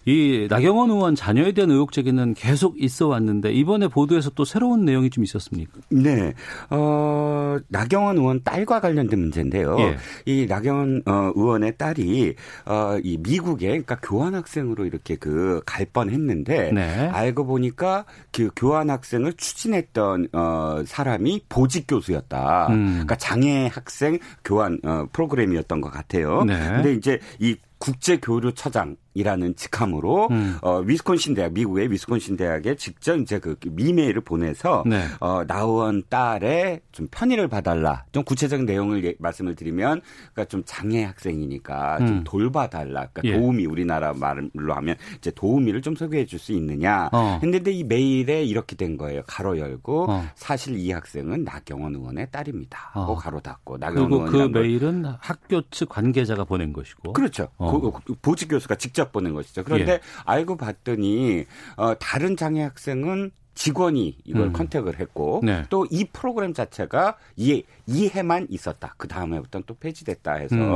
이 0.07 0.47
나경원 0.49 0.89
의원 0.89 1.15
자녀에 1.15 1.51
대한 1.51 1.69
의혹 1.69 1.91
제기는 1.91 2.33
계속 2.33 2.81
있어 2.81 3.07
왔는데 3.07 3.51
이번에 3.51 3.87
보도에서 3.87 4.31
또 4.31 4.45
새로운 4.45 4.85
내용이 4.85 5.09
좀 5.11 5.23
있었습니까? 5.23 5.73
네. 5.89 6.33
어, 6.71 7.57
나경원 7.67 8.17
의원 8.17 8.41
딸과 8.43 8.79
관련된 8.79 9.19
문제인데요. 9.19 9.77
예. 9.79 9.97
이 10.25 10.47
나경원 10.47 11.03
어, 11.05 11.31
의원의 11.35 11.77
딸이 11.77 12.35
어, 12.65 12.97
이 13.03 13.17
미국에 13.17 13.67
그러니까 13.67 13.99
교환 14.01 14.33
학생으로 14.33 14.85
이렇게 14.85 15.15
그 15.15 15.61
갈 15.67 15.85
뻔했는데 15.85 16.71
네. 16.71 17.09
알고 17.09 17.45
보니까 17.45 18.05
그 18.31 18.49
교환 18.55 18.89
학생을 18.89 19.33
추진했던 19.33 20.29
어, 20.33 20.81
사람이 20.85 21.43
보직 21.49 21.85
교수였다. 21.87 22.67
음. 22.69 22.89
그러니까 22.93 23.15
장애 23.17 23.69
학생 23.71 24.17
교환 24.43 24.79
어, 24.83 25.05
프로그램이었던 25.11 25.81
것 25.81 25.91
같아요. 25.91 26.43
네. 26.45 26.57
근데 26.57 26.93
이제 26.93 27.19
이 27.39 27.55
국제교류처장 27.79 28.97
이라는 29.17 29.55
직함으로 29.55 30.27
음. 30.29 30.57
어 30.61 30.77
위스콘신 30.79 31.33
대학 31.33 31.51
미국의 31.53 31.91
위스콘신 31.91 32.37
대학에 32.37 32.75
직접 32.75 33.17
이제 33.17 33.39
그 33.39 33.55
미메일을 33.65 34.21
보내서 34.21 34.83
네. 34.85 35.05
어 35.19 35.43
나우원 35.47 36.03
딸의 36.07 36.81
좀 36.91 37.07
편의를 37.09 37.47
봐달라 37.47 38.05
좀 38.11 38.23
구체적인 38.23 38.67
내용을 38.67 39.03
예, 39.05 39.15
말씀을 39.17 39.55
드리면 39.55 40.01
그러니까 40.33 40.45
좀 40.45 40.61
장애 40.65 41.03
학생이니까 41.03 41.97
음. 42.01 42.07
좀 42.07 42.23
돌봐달라 42.23 43.07
그러니까 43.07 43.21
예. 43.23 43.39
도우미 43.39 43.65
우리나라 43.65 44.13
말로 44.13 44.75
하면 44.75 44.95
이제 45.17 45.31
도우미를 45.31 45.81
좀 45.81 45.95
소개해 45.95 46.25
줄 46.25 46.37
수 46.37 46.51
있느냐 46.51 47.09
어. 47.11 47.39
했는데 47.41 47.71
이 47.71 47.83
메일에 47.83 48.43
이렇게 48.43 48.75
된 48.75 48.95
거예요 48.95 49.23
가로 49.25 49.57
열고 49.57 50.11
어. 50.11 50.23
사실 50.35 50.77
이 50.77 50.91
학생은 50.91 51.43
나경원 51.43 51.95
의원의 51.95 52.27
딸입니다 52.31 52.91
어. 52.93 53.15
가로 53.15 53.39
닫고 53.39 53.79
나경원 53.79 54.27
그리고 54.27 54.51
그 54.51 54.59
메일은 54.59 55.05
학교 55.19 55.61
측 55.71 55.89
관계자가 55.89 56.43
보낸 56.43 56.71
것이고 56.71 57.13
그렇죠 57.13 57.47
어. 57.67 58.01
보직 58.21 58.49
교수가 58.49 58.75
직접 58.75 59.11
보낸 59.11 59.33
것이죠. 59.33 59.63
그런데 59.63 59.93
예. 59.93 59.99
알고 60.25 60.57
봤더니 60.57 61.45
어, 61.75 61.95
다른 61.99 62.35
장애 62.37 62.63
학생은 62.63 63.31
직원이 63.57 64.15
이걸 64.23 64.43
음. 64.43 64.53
컨택을 64.53 64.99
했고 64.99 65.41
네. 65.43 65.63
또이 65.69 66.05
프로그램 66.13 66.53
자체가 66.53 67.17
이 67.35 67.63
이해만 67.87 68.47
있었다. 68.51 68.93
그 68.97 69.07
다음에부터는 69.07 69.63
또 69.65 69.73
폐지됐다 69.73 70.33
해서 70.33 70.55
음. 70.55 70.71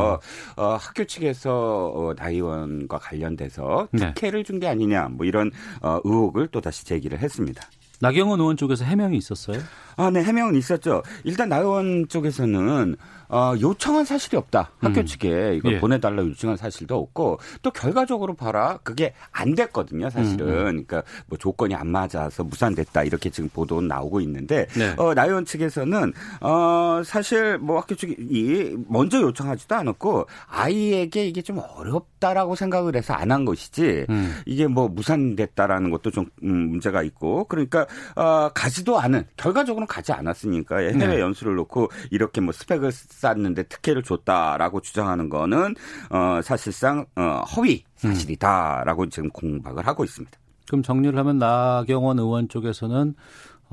어, 0.57 0.77
학교 0.77 1.05
측에서 1.05 1.91
어, 1.93 2.13
나의원과 2.17 2.97
관련돼서 2.97 3.87
네. 3.91 4.13
특혜를 4.15 4.39
네. 4.39 4.43
준게 4.43 4.67
아니냐 4.67 5.09
뭐 5.09 5.27
이런 5.27 5.51
어, 5.81 5.99
의혹을 6.03 6.47
또 6.47 6.59
다시 6.59 6.83
제기를 6.83 7.19
했습니다. 7.19 7.63
나경원 8.01 8.39
의원 8.39 8.57
쪽에서 8.57 8.83
해명이 8.83 9.15
있었어요? 9.15 9.59
아, 9.97 10.09
네, 10.11 10.23
해명은 10.23 10.55
있었죠. 10.55 11.01
일단 11.23 11.49
나 11.49 11.57
의원 11.57 12.07
쪽에서는 12.07 12.95
어, 13.29 13.53
요청한 13.61 14.03
사실이 14.03 14.35
없다. 14.35 14.71
학교 14.79 14.99
음. 14.99 15.05
측에 15.05 15.55
이걸 15.55 15.75
예. 15.75 15.79
보내달라 15.79 16.21
요청한 16.21 16.57
사실도 16.57 16.97
없고 16.99 17.39
또 17.61 17.71
결과적으로 17.71 18.33
봐라 18.35 18.77
그게 18.83 19.13
안 19.31 19.55
됐거든요. 19.55 20.09
사실은 20.09 20.47
음. 20.47 20.51
음. 20.51 20.57
그러니까 20.57 21.03
뭐 21.27 21.37
조건이 21.37 21.73
안 21.73 21.87
맞아서 21.87 22.43
무산됐다 22.43 23.03
이렇게 23.03 23.29
지금 23.29 23.49
보도 23.49 23.79
나오고 23.79 24.19
있는데 24.21 24.67
네. 24.75 24.93
어, 24.97 25.13
나 25.13 25.23
의원 25.25 25.45
측에서는 25.45 26.11
어, 26.41 27.01
사실 27.05 27.57
뭐 27.57 27.79
학교 27.79 27.95
측이 27.95 28.75
먼저 28.89 29.21
요청하지도 29.21 29.75
않았고 29.75 30.27
아이에게 30.49 31.25
이게 31.25 31.41
좀 31.41 31.59
어렵다라고 31.59 32.55
생각을 32.55 32.95
해서 32.95 33.13
안 33.13 33.31
한 33.31 33.45
것이지 33.45 34.07
음. 34.09 34.41
이게 34.45 34.67
뭐 34.67 34.89
무산됐다라는 34.89 35.89
것도 35.89 36.11
좀 36.11 36.25
음, 36.43 36.69
문제가 36.71 37.01
있고 37.03 37.45
그러니까 37.45 37.87
어, 38.15 38.49
가지도 38.53 38.99
않은 38.99 39.23
결과적으로 39.37 39.80
는 39.81 39.87
가지 39.87 40.13
않았으니까 40.13 40.77
해외 40.77 40.91
네. 40.93 41.19
연수를 41.19 41.55
놓고 41.55 41.89
이렇게 42.11 42.39
뭐 42.39 42.53
스펙을 42.53 42.91
쌓았는데 42.91 43.63
특혜를 43.63 44.03
줬다라고 44.03 44.81
주장하는 44.81 45.29
거는 45.29 45.75
어 46.09 46.41
사실상 46.43 47.05
어 47.15 47.43
허위 47.55 47.83
사실이다라고 47.95 49.09
지금 49.09 49.29
공박을 49.29 49.87
하고 49.87 50.03
있습니다. 50.03 50.37
그럼 50.67 50.83
정리를 50.83 51.17
하면 51.17 51.37
나경원 51.37 52.19
의원 52.19 52.47
쪽에서는 52.47 53.15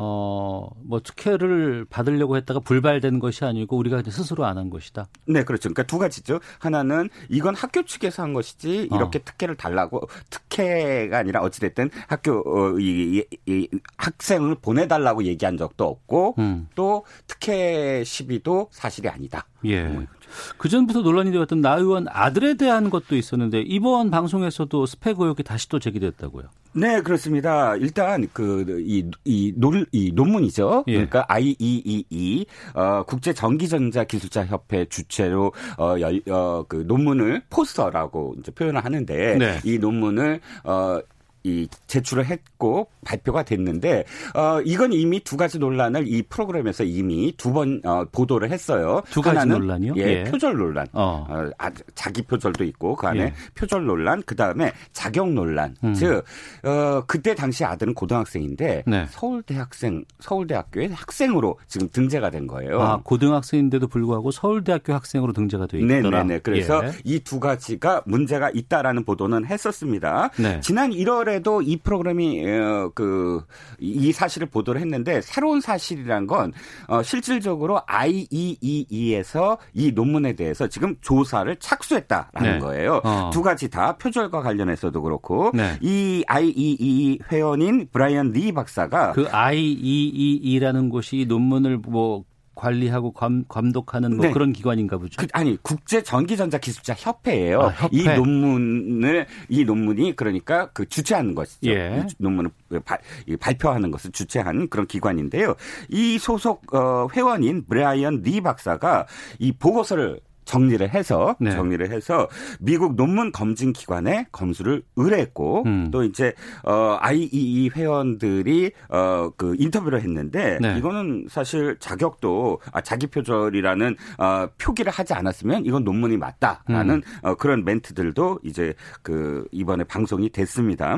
어, 0.00 0.68
뭐 0.84 1.00
특혜를 1.00 1.84
받으려고 1.88 2.36
했다가 2.36 2.60
불발된 2.60 3.18
것이 3.18 3.44
아니고 3.44 3.76
우리가 3.76 4.02
스스로 4.08 4.44
안 4.44 4.58
한 4.58 4.70
것이다. 4.70 5.06
네, 5.26 5.44
그렇죠. 5.44 5.68
그러니까 5.68 5.84
두 5.84 5.98
가지죠. 5.98 6.40
하나는 6.58 7.08
이건 7.28 7.54
학교 7.54 7.82
측에서 7.84 8.22
한 8.22 8.32
것이지 8.32 8.88
이렇게 8.90 9.18
어. 9.18 9.22
특혜를 9.24 9.56
달라고 9.56 10.08
특혜가 10.30 11.18
아니라 11.18 11.40
어찌 11.40 11.60
됐든 11.60 11.90
학교 12.08 12.42
어, 12.46 12.78
이, 12.78 13.24
이, 13.46 13.52
이 13.52 13.68
학생을 13.96 14.56
보내 14.56 14.88
달라고 14.88 15.24
얘기한 15.24 15.56
적도 15.56 15.84
없고 15.84 16.34
음. 16.38 16.68
또 16.74 17.04
특혜 17.26 18.02
시비도 18.04 18.68
사실이 18.72 19.08
아니다. 19.08 19.46
예. 19.64 19.84
뭐그 19.84 20.68
전부터 20.68 21.00
논란이 21.00 21.30
되었던 21.32 21.60
나 21.60 21.76
의원 21.76 22.06
아들에 22.08 22.54
대한 22.54 22.90
것도 22.90 23.16
있었는데 23.16 23.60
이번 23.62 24.10
방송에서도 24.10 24.86
스펙 24.86 25.20
의혹이 25.20 25.42
다시 25.42 25.68
또 25.68 25.78
제기됐다고요. 25.78 26.44
네, 26.72 27.00
그렇습니다. 27.00 27.76
일단 27.76 28.28
그이이 28.32 29.10
이 29.24 30.12
논문이죠. 30.14 30.84
예. 30.88 30.92
그러니까 30.92 31.24
IEEE 31.28 32.46
어 32.74 33.02
국제 33.04 33.32
전기전자 33.32 34.04
기술자 34.04 34.44
협회 34.46 34.84
주체로 34.84 35.52
어열어그 35.76 36.84
논문을 36.86 37.42
포스터라고 37.50 38.34
이제 38.38 38.52
표현을 38.52 38.84
하는데 38.84 39.36
네. 39.36 39.58
이 39.64 39.78
논문을 39.78 40.40
어 40.64 41.00
이 41.48 41.68
제출을 41.86 42.26
했고 42.26 42.88
발표가 43.04 43.42
됐는데 43.42 44.04
어 44.34 44.60
이건 44.64 44.92
이미 44.92 45.20
두 45.20 45.36
가지 45.36 45.58
논란을 45.58 46.06
이 46.06 46.22
프로그램에서 46.22 46.84
이미 46.84 47.32
두번 47.36 47.80
어, 47.84 48.04
보도를 48.12 48.50
했어요. 48.50 49.02
두 49.10 49.22
가지 49.22 49.38
하나는, 49.38 49.60
논란이요? 49.60 49.94
예, 49.96 50.02
예. 50.02 50.24
표절 50.24 50.56
논란. 50.56 50.86
어. 50.92 51.26
어 51.28 51.50
아, 51.58 51.70
자기 51.94 52.22
표절도 52.22 52.64
있고 52.64 52.96
그 52.96 53.06
안에 53.06 53.20
예. 53.20 53.34
표절 53.54 53.84
논란, 53.86 54.22
그 54.26 54.36
다음에 54.36 54.72
자격 54.92 55.32
논란. 55.32 55.74
음. 55.84 55.94
즉 55.94 56.24
어, 56.64 57.02
그때 57.06 57.34
당시 57.34 57.64
아들은 57.64 57.94
고등학생인데 57.94 58.84
네. 58.86 59.06
서울대학생 59.10 60.04
서울대학교의 60.20 60.90
학생으로 60.90 61.58
지금 61.66 61.88
등재가 61.90 62.30
된 62.30 62.46
거예요. 62.46 62.80
아 62.80 63.00
고등학생인데도 63.02 63.88
불구하고 63.88 64.30
서울대학교 64.30 64.92
학생으로 64.92 65.32
등재가 65.32 65.66
돼 65.66 65.78
있더라. 65.80 66.22
네 66.22 66.28
네 66.28 66.34
네. 66.34 66.40
그래서 66.40 66.82
예. 66.84 66.92
이두 67.04 67.40
가지가 67.40 68.02
문제가 68.06 68.50
있다라는 68.50 69.04
보도는 69.04 69.46
했었습니다. 69.46 70.30
네. 70.38 70.60
지난 70.60 70.90
1월에 70.90 71.37
이번에도 71.38 71.62
이 71.62 71.76
프로그램이 71.76 72.44
어, 72.46 72.90
그이 72.94 74.12
사실을 74.12 74.48
보도를 74.48 74.80
했는데 74.80 75.20
새로운 75.20 75.60
사실이란 75.60 76.26
건 76.26 76.52
어, 76.86 77.02
실질적으로 77.02 77.80
IEEE에서 77.86 79.58
이 79.74 79.92
논문에 79.92 80.34
대해서 80.34 80.66
지금 80.68 80.96
조사를 81.00 81.54
착수했다라는 81.56 82.52
네. 82.52 82.58
거예요. 82.58 83.00
어. 83.04 83.30
두 83.32 83.42
가지 83.42 83.68
다 83.68 83.96
표절과 83.96 84.42
관련해서도 84.42 85.02
그렇고 85.02 85.50
네. 85.54 85.78
이 85.80 86.24
IEEE 86.26 87.20
회원인 87.30 87.88
브라이언 87.90 88.32
리 88.32 88.52
박사가 88.52 89.12
그 89.12 89.28
IEEE라는 89.30 90.88
곳이 90.90 91.26
논문을 91.28 91.78
뭐 91.78 92.24
관리하고 92.58 93.12
감, 93.12 93.44
감독하는 93.48 94.16
뭐 94.16 94.26
네. 94.26 94.32
그런 94.32 94.52
기관인가 94.52 94.98
보죠. 94.98 95.16
그, 95.16 95.26
아니 95.32 95.56
국제 95.62 96.02
전기전자 96.02 96.58
기술자 96.58 96.92
협회예요. 96.94 97.60
아, 97.60 97.68
협회. 97.68 97.96
이 97.96 98.04
논문을 98.04 99.26
이 99.48 99.64
논문이 99.64 100.16
그러니까 100.16 100.70
그 100.72 100.86
주최하는 100.88 101.36
것이죠. 101.36 101.70
예. 101.70 102.04
논문을 102.18 102.50
발, 102.84 102.98
발표하는 103.38 103.92
것을 103.92 104.10
주최하는 104.10 104.68
그런 104.68 104.86
기관인데요. 104.88 105.54
이 105.88 106.18
소속 106.18 106.74
어, 106.74 107.06
회원인 107.14 107.64
브라이언 107.66 108.22
리 108.22 108.40
박사가 108.40 109.06
이 109.38 109.52
보고서를 109.52 110.20
정리를 110.48 110.88
해서 110.94 111.36
네. 111.38 111.50
정리를 111.50 111.90
해서 111.90 112.26
미국 112.58 112.96
논문 112.96 113.32
검증 113.32 113.74
기관에 113.74 114.26
검수를 114.32 114.82
의뢰했고 114.96 115.64
음. 115.66 115.90
또 115.90 116.02
이제 116.04 116.32
어 116.64 116.96
IEE 117.00 117.70
회원들이 117.76 118.72
어그 118.88 119.56
인터뷰를 119.58 120.00
했는데 120.00 120.58
네. 120.58 120.78
이거는 120.78 121.26
사실 121.28 121.76
자격도 121.78 122.60
아 122.72 122.80
자기 122.80 123.06
표절이라는 123.08 123.96
어 124.16 124.48
표기를 124.56 124.90
하지 124.90 125.12
않았으면 125.12 125.66
이건 125.66 125.84
논문이 125.84 126.16
맞다라는 126.16 126.94
음. 126.94 127.02
어 127.22 127.34
그런 127.34 127.64
멘트들도 127.64 128.40
이제 128.42 128.72
그 129.02 129.46
이번에 129.52 129.84
방송이 129.84 130.30
됐습니다. 130.30 130.96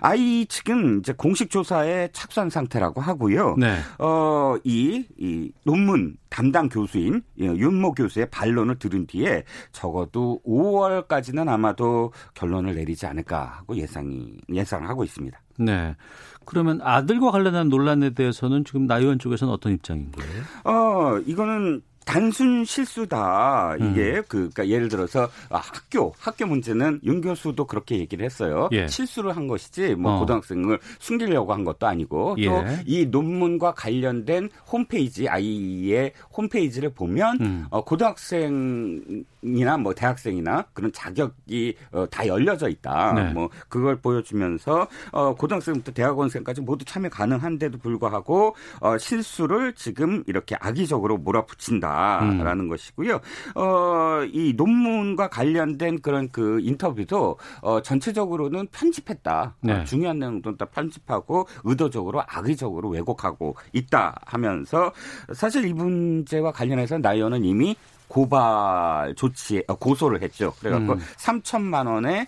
I 0.00 0.46
측은 0.46 1.00
이제 1.00 1.12
공식 1.12 1.50
조사에 1.50 2.10
착수한 2.12 2.50
상태라고 2.50 3.00
하고요. 3.00 3.56
네. 3.58 3.78
어이 3.98 5.06
이 5.18 5.52
논문 5.64 6.16
담당 6.30 6.68
교수인 6.68 7.22
예, 7.40 7.46
윤모 7.46 7.94
교수의 7.94 8.30
반론을 8.30 8.78
들 8.78 8.91
들은 8.92 9.06
뒤에 9.06 9.44
적어도 9.72 10.40
5월까지는 10.46 11.48
아마도 11.48 12.12
결론을 12.34 12.74
내리지 12.74 13.06
않을까 13.06 13.44
하고 13.44 13.76
예상이 13.76 14.34
예상을 14.52 14.86
하고 14.88 15.02
있습니다. 15.02 15.40
네. 15.58 15.96
그러면 16.44 16.80
아들과 16.82 17.30
관련한 17.30 17.68
논란에 17.68 18.10
대해서는 18.10 18.64
지금 18.64 18.86
나 18.86 18.98
의원 18.98 19.18
쪽에서는 19.18 19.52
어떤 19.52 19.72
입장인 19.72 20.12
거예요? 20.12 20.42
어, 20.64 21.18
이거는 21.26 21.82
단순 22.04 22.64
실수다. 22.64 23.76
이게 23.76 24.16
음. 24.18 24.22
그 24.28 24.50
그러니까 24.50 24.68
예를 24.68 24.88
들어서 24.88 25.28
아, 25.50 25.58
학교 25.58 26.14
학교 26.18 26.46
문제는 26.46 27.00
윤 27.04 27.20
교수도 27.20 27.66
그렇게 27.66 27.98
얘기를 27.98 28.24
했어요. 28.24 28.68
예. 28.72 28.86
실수를 28.86 29.36
한 29.36 29.46
것이지 29.46 29.94
뭐 29.94 30.16
어. 30.16 30.18
고등학생을 30.20 30.78
숨기려고 30.98 31.52
한 31.52 31.64
것도 31.64 31.86
아니고 31.86 32.36
예. 32.38 32.46
또이 32.46 33.06
논문과 33.06 33.74
관련된 33.74 34.50
홈페이지 34.70 35.28
아이의 35.28 36.12
홈페이지를 36.36 36.90
보면 36.90 37.38
음. 37.40 37.66
어, 37.70 37.84
고등학생이나 37.84 39.76
뭐 39.80 39.94
대학생이나 39.94 40.66
그런 40.72 40.92
자격이 40.92 41.76
어, 41.92 42.06
다 42.10 42.26
열려져 42.26 42.68
있다. 42.68 43.12
네. 43.14 43.32
뭐 43.32 43.48
그걸 43.68 43.96
보여주면서 43.96 44.88
어, 45.12 45.34
고등학생부터 45.34 45.92
대학원생까지 45.92 46.60
모두 46.60 46.84
참여 46.84 47.08
가능한데도 47.10 47.78
불구하고 47.78 48.56
어, 48.80 48.98
실수를 48.98 49.74
지금 49.74 50.24
이렇게 50.26 50.56
악의적으로 50.58 51.18
몰아붙인다. 51.18 51.91
있다라는 51.92 52.64
음. 52.64 52.68
것이고요. 52.68 53.20
어, 53.54 54.24
이 54.32 54.54
논문과 54.56 55.28
관련된 55.28 56.00
그런 56.00 56.30
그 56.30 56.60
인터뷰도 56.60 57.38
어, 57.60 57.82
전체적으로는 57.82 58.68
편집했다. 58.72 59.56
네. 59.60 59.72
어, 59.72 59.84
중요한 59.84 60.18
내용도 60.18 60.56
다 60.56 60.64
편집하고 60.66 61.46
의도적으로 61.64 62.22
악의적으로 62.26 62.90
왜곡하고 62.90 63.56
있다 63.72 64.20
하면서 64.24 64.92
사실 65.32 65.66
이 65.66 65.72
문제와 65.72 66.52
관련해서 66.52 66.98
나이언은 66.98 67.44
이미 67.44 67.76
고발 68.08 69.14
조치에 69.16 69.64
어, 69.68 69.74
고소를 69.74 70.22
했죠. 70.22 70.52
그래갖고 70.60 70.94
음. 70.94 70.98
3천만 71.16 71.86
원의 71.86 72.26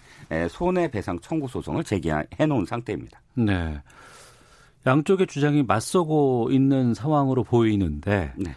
손해배상 0.48 1.20
청구 1.20 1.46
소송을 1.48 1.84
제기해 1.84 2.46
놓은 2.48 2.64
상태입니다. 2.64 3.20
네. 3.34 3.80
양쪽의 4.86 5.26
주장이 5.26 5.62
맞서고 5.62 6.48
있는 6.50 6.94
상황으로 6.94 7.44
보이는데 7.44 8.32
네. 8.36 8.54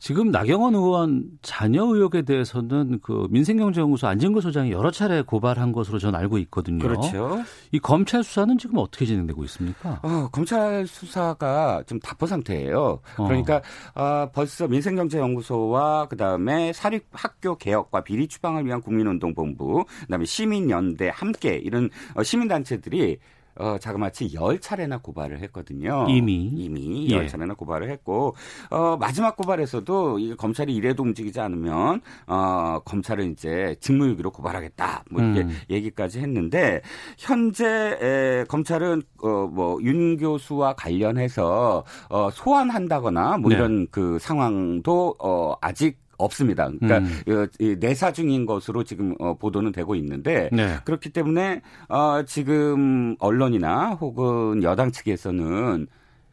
지금 0.00 0.30
나경원 0.30 0.74
의원 0.74 1.24
자녀 1.42 1.84
의혹에 1.84 2.22
대해서는 2.22 3.00
그 3.02 3.28
민생경제연구소 3.30 4.06
안진구 4.06 4.40
소장이 4.40 4.72
여러 4.72 4.90
차례 4.90 5.20
고발한 5.20 5.72
것으로 5.72 5.98
저는 5.98 6.18
알고 6.18 6.38
있거든요. 6.38 6.78
그렇죠. 6.78 7.42
이 7.70 7.78
검찰 7.78 8.24
수사는 8.24 8.56
지금 8.56 8.78
어떻게 8.78 9.04
진행되고 9.04 9.44
있습니까? 9.44 10.00
어, 10.02 10.28
검찰 10.32 10.86
수사가 10.86 11.82
좀 11.86 12.00
답보 12.00 12.26
상태예요. 12.26 13.00
어. 13.18 13.24
그러니까 13.24 13.60
어, 13.94 14.30
벌써 14.32 14.66
민생경제연구소와 14.68 16.08
그다음에 16.08 16.72
사립학교 16.72 17.58
개혁과 17.58 18.02
비리 18.02 18.26
추방을 18.26 18.64
위한 18.64 18.80
국민운동본부, 18.80 19.84
그다음에 20.00 20.24
시민연대 20.24 21.10
함께 21.12 21.56
이런 21.56 21.90
어, 22.14 22.22
시민단체들이 22.22 23.18
어, 23.56 23.76
자그마치 23.78 24.34
열차례나 24.34 24.98
고발을 24.98 25.40
했거든요. 25.40 26.06
이미. 26.08 26.50
이미 26.54 27.08
예. 27.10 27.16
열차례나 27.16 27.54
고발을 27.54 27.90
했고, 27.90 28.34
어, 28.70 28.96
마지막 28.98 29.36
고발에서도 29.36 30.18
이 30.18 30.34
검찰이 30.36 30.74
이래도 30.74 31.02
움직이지 31.02 31.40
않으면, 31.40 32.00
어, 32.26 32.80
검찰은 32.84 33.32
이제 33.32 33.76
직무유기로 33.80 34.30
고발하겠다. 34.30 35.04
뭐 35.10 35.22
이렇게 35.22 35.40
음. 35.42 35.56
얘기까지 35.68 36.20
했는데, 36.20 36.80
현재, 37.18 37.66
에, 38.00 38.44
검찰은, 38.48 39.02
어, 39.22 39.48
뭐, 39.50 39.78
윤 39.82 40.16
교수와 40.16 40.74
관련해서, 40.74 41.84
어, 42.08 42.28
소환한다거나 42.32 43.38
뭐 43.38 43.50
네. 43.50 43.56
이런 43.56 43.86
그 43.90 44.18
상황도, 44.18 45.16
어, 45.18 45.54
아직 45.60 45.98
없습니다. 46.24 46.68
그러니까 46.68 46.98
음. 47.28 47.46
내사 47.78 48.12
중인 48.12 48.46
것으로 48.46 48.84
지금 48.84 49.14
어, 49.18 49.34
보도는 49.34 49.72
되고 49.72 49.94
있는데 49.94 50.48
네. 50.52 50.76
그렇기 50.84 51.10
때문에 51.10 51.62
어, 51.88 52.22
지금 52.26 53.16
언론이나 53.18 53.90
혹은 53.90 54.62
여당 54.62 54.90
측에서는 54.90 55.86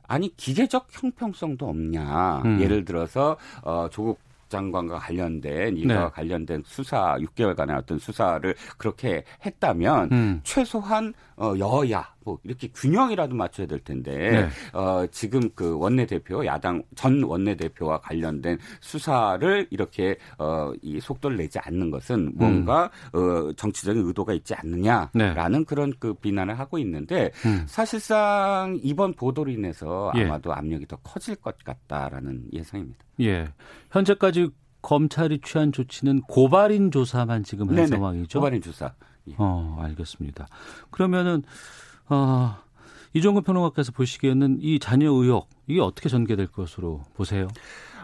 아니 0.08 0.36
기계적 0.38 0.88
형평성도 0.90 1.68
없냐. 1.68 2.42
음. 2.46 2.62
예를 2.62 2.86
들어서 2.86 3.38
어, 3.64 3.88
조국 3.92 4.20
장관과 4.50 5.00
관련된 5.00 5.78
이와 5.78 6.04
네. 6.04 6.10
관련된 6.14 6.64
수사 6.66 7.18
6개월간의 7.18 7.78
어떤 7.78 8.00
수사를 8.00 8.56
그렇게 8.78 9.24
했다면 9.46 10.10
음. 10.12 10.42
최소한 10.44 11.14
어 11.36 11.54
여야 11.60 12.08
뭐 12.28 12.40
이렇게 12.44 12.68
균형이라도 12.68 13.36
맞춰야 13.36 13.68
될 13.68 13.80
텐데 13.80 14.18
네. 14.18 14.50
어 14.78 15.08
지금 15.12 15.50
그 15.56 15.78
원내 15.78 16.06
대표 16.06 16.46
야당 16.46 16.84
전 16.96 17.24
원내 17.24 17.56
대표와 17.56 18.02
관련된 18.02 18.58
수사를 18.82 19.68
이렇게 19.72 20.18
어 20.38 20.68
이 20.82 21.00
속도를 21.00 21.38
내지 21.38 21.60
않는 21.60 21.92
것은 21.92 22.34
뭔가 22.36 22.90
음. 23.16 23.20
어 23.20 23.54
정치적인 23.54 24.06
의도가 24.06 24.34
있지 24.34 24.54
않느냐라는 24.56 25.60
네. 25.60 25.64
그런 25.66 25.94
그 26.00 26.14
비난을 26.14 26.58
하고 26.60 26.78
있는데 26.80 27.32
음. 27.46 27.64
사실상 27.68 28.80
이번 28.84 29.14
보도로 29.14 29.52
인해서 29.52 30.12
예. 30.16 30.26
아마도 30.26 30.54
압력이 30.54 30.88
더 30.88 30.98
커질 30.98 31.36
것 31.36 31.58
같다라는 31.64 32.46
예상입니다. 32.54 32.98
예. 33.22 33.50
현재까지 33.92 34.50
검찰이 34.82 35.42
취한 35.44 35.72
조치는 35.72 36.22
고발인 36.22 36.92
조사만 36.92 37.44
지금 37.44 37.70
한 37.70 37.76
네네. 37.76 37.88
상황이죠. 37.88 38.40
고발인 38.40 38.62
조사. 38.62 38.94
예. 39.28 39.36
어, 39.38 39.78
알겠습니다. 39.82 40.48
그러면은 40.92 41.44
어, 42.10 42.58
이종근 43.14 43.44
평론가께서 43.44 43.92
보시기에는 43.92 44.60
이 44.62 44.80
자녀 44.80 45.12
의혹 45.12 45.50
이게 45.68 45.82
어떻게 45.82 46.10
전개될 46.10 46.48
것으로 46.48 47.04
보세요? 47.16 47.48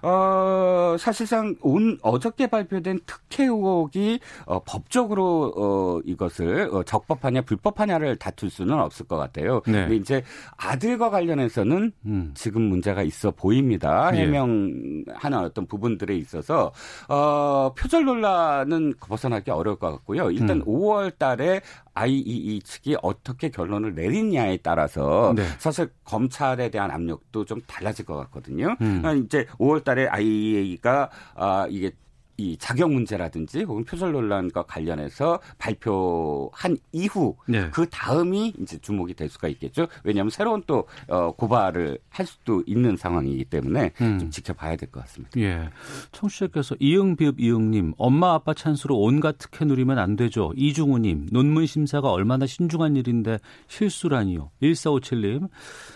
어, 0.04 0.98
사실상 1.00 1.56
온 1.62 1.98
어저께 2.02 2.48
발표된 2.48 3.00
특혜 3.06 3.46
의혹이 3.46 4.20
어, 4.46 4.60
법적으로 4.60 5.54
어, 5.56 6.02
이것을 6.06 6.70
어, 6.74 6.84
적법하냐 6.84 7.44
불법하냐를 7.44 8.18
다툴 8.18 8.50
수는 8.50 8.78
없을 8.78 9.08
것 9.08 9.16
같아요. 9.16 9.62
네. 9.66 9.84
근데 9.84 9.96
이제 9.96 10.24
아들과 10.58 11.10
관련해서는 11.10 11.94
음. 12.06 12.32
지금 12.36 12.64
문제가 12.64 13.02
있어 13.02 13.32
보입니다. 13.32 14.12
예. 14.14 14.24
해명하는 14.24 15.38
어떤 15.40 15.66
부분들에 15.68 16.18
있어서 16.18 16.74
어, 17.08 17.74
표절 17.78 18.04
논란은 18.04 18.96
벗어나기 19.00 19.52
어려울 19.52 19.80
것 19.80 19.90
같고요. 19.90 20.32
일단 20.32 20.58
음. 20.58 20.66
5월 20.66 21.18
달에 21.18 21.62
IEE 21.96 22.62
측이 22.62 22.98
어떻게 23.02 23.50
결론을 23.50 23.94
내리냐에 23.96 24.58
따라서 24.58 25.34
네. 25.36 25.44
사실 25.60 25.90
검찰에 26.04 26.70
대한 26.70 26.92
압력도 26.92 27.46
좀 27.46 27.62
달라질 27.68 28.06
것 28.06 28.16
같거든요. 28.18 28.76
음. 28.82 29.02
그러니까 29.02 29.14
이제 29.14 29.46
5월 29.60 29.84
달에 29.84 30.08
IEA가 30.08 31.10
아 31.36 31.68
이게 31.70 31.92
이 32.38 32.58
자격 32.58 32.92
문제라든지 32.92 33.64
혹은 33.64 33.84
표절 33.84 34.12
논란과 34.12 34.64
관련해서 34.64 35.40
발표한 35.58 36.78
이후 36.92 37.36
네. 37.48 37.70
그 37.72 37.88
다음이 37.90 38.54
이제 38.60 38.78
주목이 38.80 39.14
될 39.14 39.30
수가 39.30 39.48
있겠죠. 39.50 39.88
왜냐하면 40.04 40.30
새로운 40.32 40.64
또 40.66 40.88
어, 41.08 41.32
고발을 41.32 42.00
할 42.10 42.26
수도 42.26 42.64
있는 42.66 42.98
상황이기 42.98 43.46
때문에 43.46 43.92
음. 44.02 44.20
좀 44.20 44.30
지켜봐야 44.32 44.76
될 44.76 44.90
것 44.90 45.02
같습니다. 45.02 45.40
예. 45.40 45.70
청취자께서 46.12 46.76
이응비읍 46.80 47.40
이응님 47.40 47.94
엄마 47.98 48.34
아빠 48.34 48.54
찬스로 48.54 48.98
온갖 49.00 49.38
특혜 49.38 49.66
누리면 49.66 49.98
안 49.98 50.16
되죠. 50.16 50.52
이중우님 50.56 51.28
논문 51.32 51.66
심사가 51.66 52.12
얼마나 52.12 52.46
신중한 52.46 52.96
일인데 52.96 53.40
실수라니요. 53.68 54.52
1457님 54.62 55.50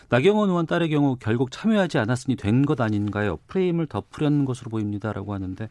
나경원 0.10 0.50
의원 0.50 0.66
딸의 0.66 0.90
경우 0.90 1.16
결국 1.20 1.52
참여하지 1.52 1.98
않았으니 1.98 2.36
된 2.36 2.66
것 2.66 2.82
아닌가요? 2.82 3.38
프레임을 3.48 3.88
덮으려는 3.88 4.44
것으로 4.46 4.70
보입니다라고 4.72 5.34
하는데 5.34 5.70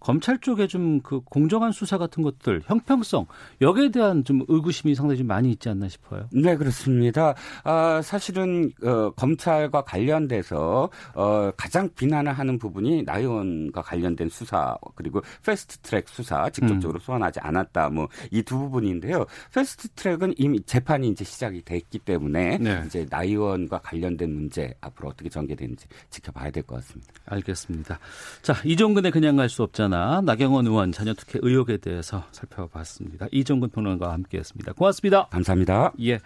검찰 0.00 0.38
쪽에 0.38 0.66
좀 0.66 1.00
그 1.02 1.20
공정한 1.20 1.72
수사 1.72 1.96
같은 1.98 2.22
것들 2.22 2.62
형평성 2.64 3.26
여기에 3.60 3.90
대한 3.90 4.24
좀 4.24 4.42
의구심이 4.48 4.94
상당히 4.94 5.18
좀 5.18 5.26
많이 5.26 5.50
있지 5.50 5.68
않나 5.68 5.88
싶어요. 5.88 6.28
네 6.32 6.56
그렇습니다. 6.56 7.34
아, 7.64 8.00
사실은 8.02 8.70
어, 8.82 9.10
검찰과 9.10 9.82
관련돼서 9.82 10.88
어, 11.14 11.50
가장 11.56 11.88
비난을 11.94 12.32
하는 12.32 12.58
부분이 12.58 13.04
나 13.04 13.18
의원과 13.18 13.82
관련된 13.82 14.28
수사 14.28 14.76
그리고 14.94 15.20
패스트트랙 15.44 16.08
수사 16.08 16.48
직접적으로 16.50 16.98
음. 16.98 17.00
소환하지 17.00 17.40
않았다 17.40 17.90
뭐 17.90 18.08
이 18.32 18.42
두 18.42 18.58
부분인데요. 18.58 19.26
패스트트랙은 19.54 20.34
이미 20.38 20.60
재판이 20.62 21.08
이제 21.08 21.24
시작이 21.24 21.62
됐기 21.62 21.98
때문에 22.00 22.58
네. 22.58 22.82
이제 22.86 23.06
나 23.10 23.22
의원과 23.24 23.77
관련된 23.80 24.32
문제 24.32 24.74
앞으로 24.80 25.08
어떻게 25.08 25.28
전개되는지 25.28 25.86
지켜봐야 26.10 26.50
될 26.50 26.62
것 26.62 26.76
같습니다. 26.76 27.12
알겠습니다. 27.26 27.98
자 28.42 28.54
이종근의 28.64 29.10
그냥 29.12 29.36
갈 29.36 29.48
수 29.48 29.62
없잖아. 29.62 30.20
나경원 30.22 30.66
의원 30.66 30.92
자녀 30.92 31.14
특혜 31.14 31.38
의혹에 31.42 31.78
대해서 31.78 32.24
살펴봤습니다. 32.32 33.26
이정근 33.32 33.70
평론가와 33.70 34.12
함께했습니다. 34.12 34.72
고맙습니다. 34.74 35.26
감사합니다. 35.28 35.92
예, 36.02 36.18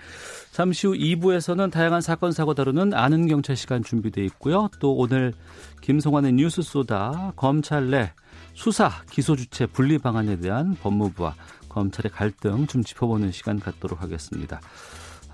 잠시 0.51 0.87
후 0.87 0.95
2부에서는 0.95 1.71
다양한 1.71 2.01
사건 2.01 2.33
사고 2.33 2.55
다루는 2.55 2.95
아는 2.95 3.29
경찰 3.29 3.57
시간 3.57 3.83
준비돼 3.85 4.25
있고요. 4.27 4.69
또 4.81 4.95
오늘 4.95 5.33
김성환의 5.83 6.33
뉴스 6.33 6.63
소다 6.63 7.33
검찰 7.37 7.91
내 7.91 8.13
수사 8.55 8.91
기소 9.11 9.37
주체 9.37 9.67
분리 9.67 9.99
방안에 9.99 10.39
대한 10.41 10.75
법무부와 10.83 11.35
검찰의 11.69 12.11
갈등 12.13 12.67
좀 12.67 12.83
짚어보는 12.83 13.33
시간 13.33 13.59
갖도록 13.59 14.03
하겠습니다. 14.03 14.61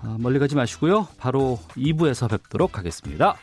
아, 0.01 0.15
멀리 0.19 0.39
가지 0.39 0.55
마시고요. 0.55 1.07
바로 1.17 1.59
2부에서 1.75 2.29
뵙도록 2.29 2.77
하겠습니다. 2.77 3.35